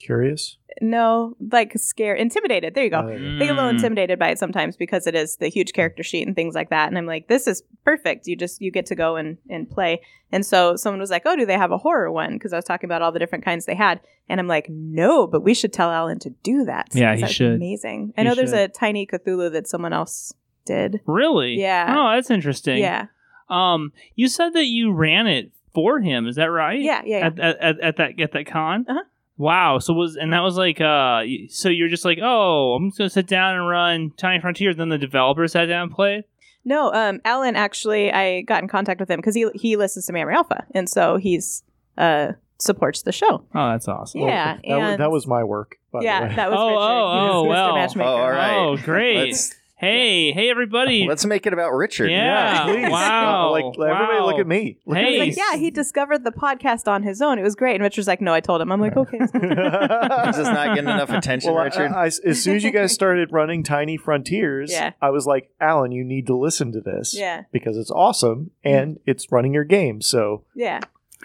[0.05, 0.57] Curious.
[0.81, 2.75] no like scared, intimidated.
[2.75, 3.01] There you go.
[3.01, 3.07] Uh,
[3.39, 3.75] They get a little Mm.
[3.77, 6.89] intimidated by it sometimes because it is the huge character sheet and things like that.
[6.89, 8.27] And I'm like, this is perfect.
[8.27, 10.01] You just you get to go and and play.
[10.33, 12.33] And so someone was like, oh, do they have a horror one?
[12.33, 14.01] Because I was talking about all the different kinds they had,
[14.31, 16.89] and I'm like, no, but we should tell Alan to do that.
[16.95, 17.55] Yeah, 'cause he that's should.
[17.55, 18.15] Amazing.
[18.17, 18.59] I He know there's should.
[18.59, 20.33] a tiny Cthulhu that someone else
[20.65, 21.01] did.
[21.07, 21.61] Really?
[21.61, 21.95] Yeah.
[21.97, 22.79] Oh, that's interesting.
[22.79, 23.07] Yeah,
[23.51, 26.27] Um, you said that you ran it for him.
[26.27, 26.81] Is that right?
[26.81, 27.19] yeah, yeah.
[27.19, 27.27] yeah.
[27.27, 28.87] At, at, at, at that at that con.
[28.89, 29.03] Uh-huh.
[29.43, 29.81] Wow.
[29.81, 31.25] So was and that was like uh.
[31.49, 34.77] So you're just like, oh, I'm just gonna sit down and run Tiny Frontiers.
[34.77, 36.23] Then the developer sat down and played.
[36.65, 40.13] No, um, Alan actually, I got in contact with him because he he listens to
[40.13, 41.65] Memory Alpha, and so he's
[41.99, 43.45] uh supports the show.
[43.53, 44.21] Oh, that's awesome.
[44.21, 45.79] Yeah, that, was, and- that was my work.
[45.91, 46.35] By the yeah, way.
[46.37, 46.79] that was Oh, Richard.
[46.79, 47.49] oh, He was oh, Mr.
[47.49, 47.75] well.
[47.75, 48.09] Matchmaker.
[48.09, 48.57] Oh, all right.
[48.57, 49.17] Oh, great.
[49.27, 51.07] Let's hey, hey, everybody.
[51.09, 52.11] let's make it about Richard.
[52.11, 52.63] Yeah.
[52.67, 52.89] please.
[52.91, 53.51] Wow.
[53.51, 54.27] Like everybody, Wow.
[54.27, 54.79] look at me.
[54.87, 55.27] Look Hey.
[55.27, 57.39] He's at like, yeah, he discovered the podcast on his own.
[57.39, 57.75] It was great.
[57.75, 58.71] And Richard's like, no, I told him.
[58.71, 59.19] I'm like, okay.
[59.21, 59.49] it's cool." me.
[59.57, 61.91] He's just not getting enough attention, Well, Richard.
[61.93, 64.93] I- as soon as you guys started running Tiny Frontiers, Yeah.
[65.03, 69.01] I was like, Alan, you need to listen to this yeah, because it's awesome and
[69.05, 70.01] it's running your game.
[70.01, 70.81] So yeah.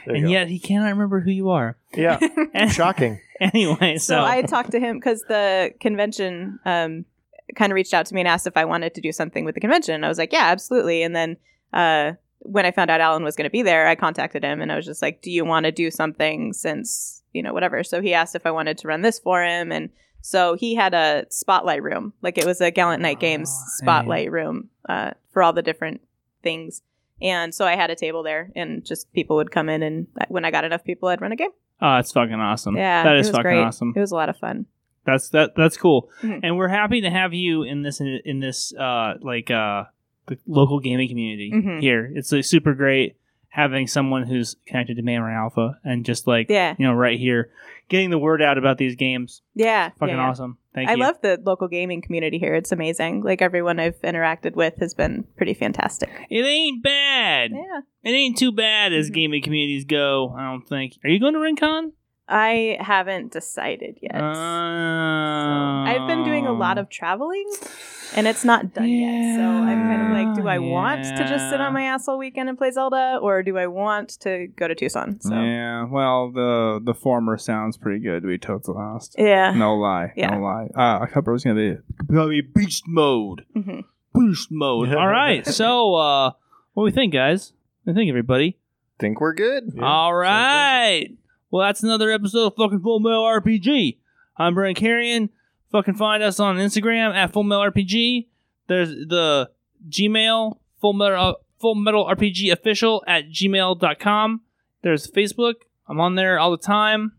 [0.05, 0.29] and go.
[0.29, 1.77] yet he cannot remember who you are.
[1.95, 2.19] yeah,
[2.69, 3.21] shocking.
[3.39, 7.05] anyway, so, So I talked to him because the convention um,
[7.55, 9.55] kind of reached out to me and asked if I wanted to do something with
[9.55, 9.95] the convention.
[9.95, 11.03] And I was like, yeah, absolutely.
[11.03, 11.37] And then
[11.73, 14.71] uh, when I found out Alan was going to be there, I contacted him and
[14.71, 17.83] I was just like, do you want to do something since, you know, whatever.
[17.83, 19.71] So he asked if I wanted to run this for him.
[19.71, 19.89] And
[20.21, 22.13] so he had a spotlight room.
[22.21, 26.01] Like it was a Gallant Knight Games Oh, spotlight room uh, for all the different
[26.43, 26.81] things.
[27.21, 30.45] And so I had a table there, and just people would come in, and when
[30.45, 31.49] I got enough people, I'd run a game.
[31.81, 32.77] oh, that's fucking awesome.
[32.77, 33.63] Yeah, that is fucking great.
[33.63, 33.91] awesome.
[33.95, 34.67] It was a lot of fun.
[35.07, 35.55] That's that.
[35.55, 36.41] That's cool, Mhm.
[36.43, 39.85] and we're happy to have you in this in this uh like uh
[40.27, 41.81] the local gaming community Mhm.
[41.81, 42.11] here.
[42.13, 43.15] It's like super great
[43.49, 47.49] having someone who's connected to Memory Alpha and just like Yeah, you know right here
[47.89, 49.41] getting the word out about these games.
[49.55, 50.29] yeah, Fucking yeah, yeah.
[50.29, 50.57] awesome.
[50.75, 50.91] Thank you.
[50.91, 51.01] I you.
[51.03, 52.53] love the local gaming community here.
[52.53, 53.23] It's amazing.
[53.23, 56.09] Like everyone I've interacted with has been pretty fantastic.
[56.29, 56.43] it.
[56.45, 57.51] Ain't bad.
[57.53, 59.13] Yeah, It ain't too bad as Mhm.
[59.13, 60.35] gaming communities go.
[60.37, 60.97] I don't think.
[61.05, 61.93] Are you going to RinCon?
[62.29, 64.15] I haven't decided yet.
[64.15, 67.49] Uh, So, I've been doing a lot of traveling,
[68.15, 69.35] and it's not done yet.
[69.37, 72.17] So I'm kind of like, do I want to just sit on my ass all
[72.17, 75.21] weekend and play Zelda, or do I want to go to Tucson?
[75.21, 78.23] So Yeah, well, the the former sounds pretty good.
[78.23, 80.31] To be totally honest, yeah, no lie, Yeah.
[80.35, 80.69] no lie.
[80.75, 81.77] Uh, I thought it was gonna be
[82.09, 83.85] probably beast mode, Mhm.
[84.13, 84.93] boost mode.
[84.93, 86.31] All right, so uh,
[86.73, 87.53] what do we think, guys?
[87.87, 88.57] I think, everybody?
[88.99, 89.71] Think we're good.
[89.75, 91.09] Yeah, All sounds right.
[91.49, 93.97] Well, that's another episode of fucking Full Metal RPG.
[94.37, 95.29] I'm Brent Carrion.
[95.71, 98.27] Fucking find us on Instagram at Full Metal RPG.
[98.67, 99.49] There's the
[99.89, 104.41] Gmail Full Metal uh, Full Metal RPG official at gmail.com.
[104.81, 105.53] There's Facebook
[105.87, 107.13] I'm on there all the time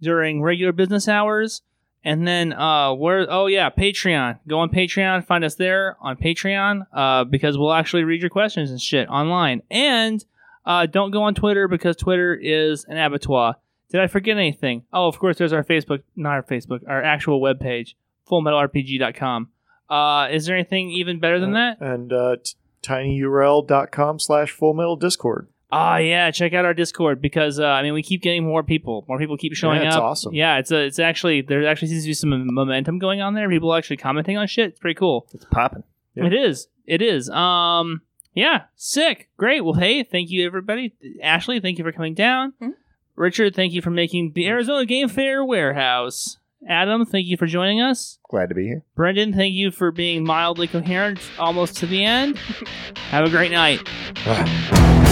[0.00, 1.62] during regular business hours.
[2.02, 4.38] And then uh where oh yeah, Patreon.
[4.46, 8.70] Go on Patreon, find us there on Patreon, uh, because we'll actually read your questions
[8.70, 9.62] and shit online.
[9.70, 10.24] And
[10.64, 13.56] uh don't go on Twitter because Twitter is an abattoir.
[13.90, 14.84] Did I forget anything?
[14.92, 17.94] Oh, of course there's our Facebook not our Facebook, our actual webpage,
[18.30, 19.48] fullmetalrpg.com.
[19.88, 21.80] Uh is there anything even better than that?
[21.80, 22.52] And uh, t-
[22.82, 25.48] tinyurl.com slash full metal discord.
[25.72, 29.04] Ah, yeah, check out our Discord because uh, I mean we keep getting more people.
[29.08, 30.02] More people keep showing Yeah, it's up.
[30.02, 30.34] awesome.
[30.34, 33.48] Yeah, it's a, it's actually there actually seems to be some momentum going on there.
[33.48, 34.70] People actually commenting on shit.
[34.70, 35.28] It's pretty cool.
[35.32, 35.84] It's popping.
[36.16, 36.26] Yeah.
[36.26, 36.66] It is.
[36.86, 37.30] It is.
[37.30, 38.00] Um,
[38.34, 39.60] yeah, sick, great.
[39.64, 40.92] Well, hey, thank you everybody.
[41.22, 42.52] Ashley, thank you for coming down.
[42.60, 42.72] Mhm.
[43.20, 46.38] Richard, thank you for making the Arizona Game Fair warehouse.
[46.66, 48.18] Adam, thank you for joining us.
[48.30, 48.82] Glad to be here.
[48.96, 52.38] Brendan, thank you for being mildly coherent almost to the end.
[53.10, 53.86] Have a great night.
[54.24, 55.09] Ah.